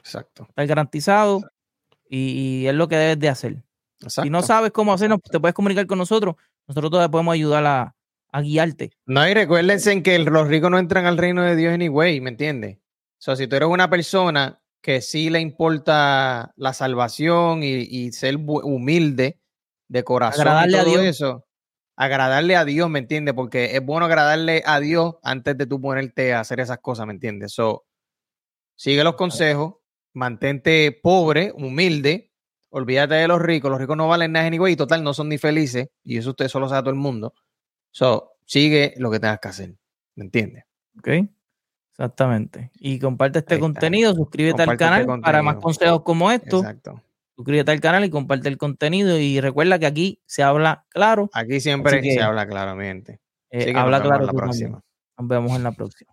Exacto. 0.04 0.46
Está 0.48 0.64
garantizado 0.66 1.42
y, 2.08 2.66
es 2.66 2.74
lo 2.74 2.88
que 2.88 2.96
debes 2.96 3.18
de 3.18 3.28
hacer. 3.28 3.62
Si 4.08 4.28
no 4.28 4.42
sabes 4.42 4.72
cómo 4.72 4.92
hacerlo, 4.92 5.18
te 5.18 5.38
puedes 5.38 5.54
comunicar 5.54 5.86
con 5.86 5.98
nosotros. 5.98 6.34
Nosotros 6.66 6.90
todavía 6.90 7.10
podemos 7.10 7.34
ayudar 7.34 7.64
a, 7.66 7.94
guiarte. 8.40 8.90
No, 9.06 9.28
y 9.28 9.34
recuérdense 9.34 10.02
que 10.02 10.18
los 10.18 10.48
ricos 10.48 10.70
no 10.70 10.78
entran 10.78 11.06
al 11.06 11.18
reino 11.18 11.42
de 11.42 11.54
Dios 11.54 11.72
anyway, 11.72 12.20
¿me 12.20 12.30
entiendes? 12.30 12.78
O 12.78 12.80
sea, 13.18 13.36
si 13.36 13.46
tú 13.46 13.56
eres 13.56 13.68
una 13.68 13.90
persona 13.90 14.60
que 14.80 15.00
sí 15.00 15.30
le 15.30 15.40
importa 15.40 16.52
la 16.56 16.72
salvación 16.72 17.62
y, 17.62 18.10
ser 18.12 18.36
humilde 18.36 19.38
de 19.88 20.02
corazón 20.02 20.48
agradarle 20.48 20.78
a 20.78 20.84
Dios. 20.84 21.02
eso, 21.02 21.46
agradarle 21.94 22.56
a 22.56 22.64
Dios, 22.64 22.90
¿me 22.90 22.98
entiendes? 22.98 23.34
Porque 23.34 23.76
es 23.76 23.84
bueno 23.84 24.06
agradarle 24.06 24.62
a 24.66 24.80
Dios 24.80 25.16
antes 25.22 25.56
de 25.56 25.66
tú 25.66 25.80
ponerte 25.80 26.32
a 26.32 26.40
hacer 26.40 26.58
esas 26.58 26.78
cosas, 26.78 27.06
¿me 27.06 27.12
entiendes? 27.12 27.52
So, 27.52 27.84
sigue 28.74 29.04
los 29.04 29.14
consejos, 29.14 29.74
mantente 30.12 30.92
pobre, 30.92 31.52
humilde, 31.54 32.32
olvídate 32.70 33.14
de 33.14 33.28
los 33.28 33.40
ricos, 33.40 33.70
los 33.70 33.80
ricos 33.80 33.96
no 33.96 34.08
valen 34.08 34.32
nada 34.32 34.46
anyway, 34.46 34.72
y 34.72 34.76
total, 34.76 35.04
no 35.04 35.14
son 35.14 35.28
ni 35.28 35.38
felices, 35.38 35.88
y 36.02 36.16
eso 36.16 36.30
usted 36.30 36.48
solo 36.48 36.68
sabe 36.68 36.82
todo 36.82 36.90
el 36.90 36.96
mundo. 36.96 37.34
So, 37.90 38.32
sigue 38.44 38.94
lo 38.96 39.10
que 39.10 39.20
tengas 39.20 39.40
que 39.40 39.48
hacer, 39.48 39.74
¿me 40.14 40.24
entiendes? 40.24 40.64
Ok, 40.98 41.08
exactamente. 41.90 42.70
Y 42.74 42.98
comparte 42.98 43.40
este 43.40 43.58
contenido, 43.58 44.14
suscríbete 44.14 44.62
al 44.62 44.70
este 44.70 44.84
canal 44.84 45.20
para 45.20 45.42
más 45.42 45.56
consejos 45.56 46.02
como 46.02 46.30
estos. 46.30 46.62
Exacto. 46.62 47.02
Suscríbete 47.34 47.70
al 47.70 47.80
canal 47.80 48.04
y 48.04 48.10
comparte 48.10 48.48
el 48.48 48.58
contenido 48.58 49.18
y 49.18 49.40
recuerda 49.40 49.78
que 49.78 49.86
aquí 49.86 50.22
se 50.26 50.42
habla 50.42 50.84
claro. 50.90 51.30
Aquí 51.32 51.60
siempre 51.60 52.02
se 52.02 52.20
habla 52.20 52.46
claramente. 52.46 53.20
Eh, 53.50 53.72
habla 53.74 54.02
claro. 54.02 54.26
La 54.26 54.32
próxima. 54.32 54.82
Nos 55.18 55.28
vemos 55.28 55.56
en 55.56 55.62
la 55.62 55.72
próxima. 55.72 56.12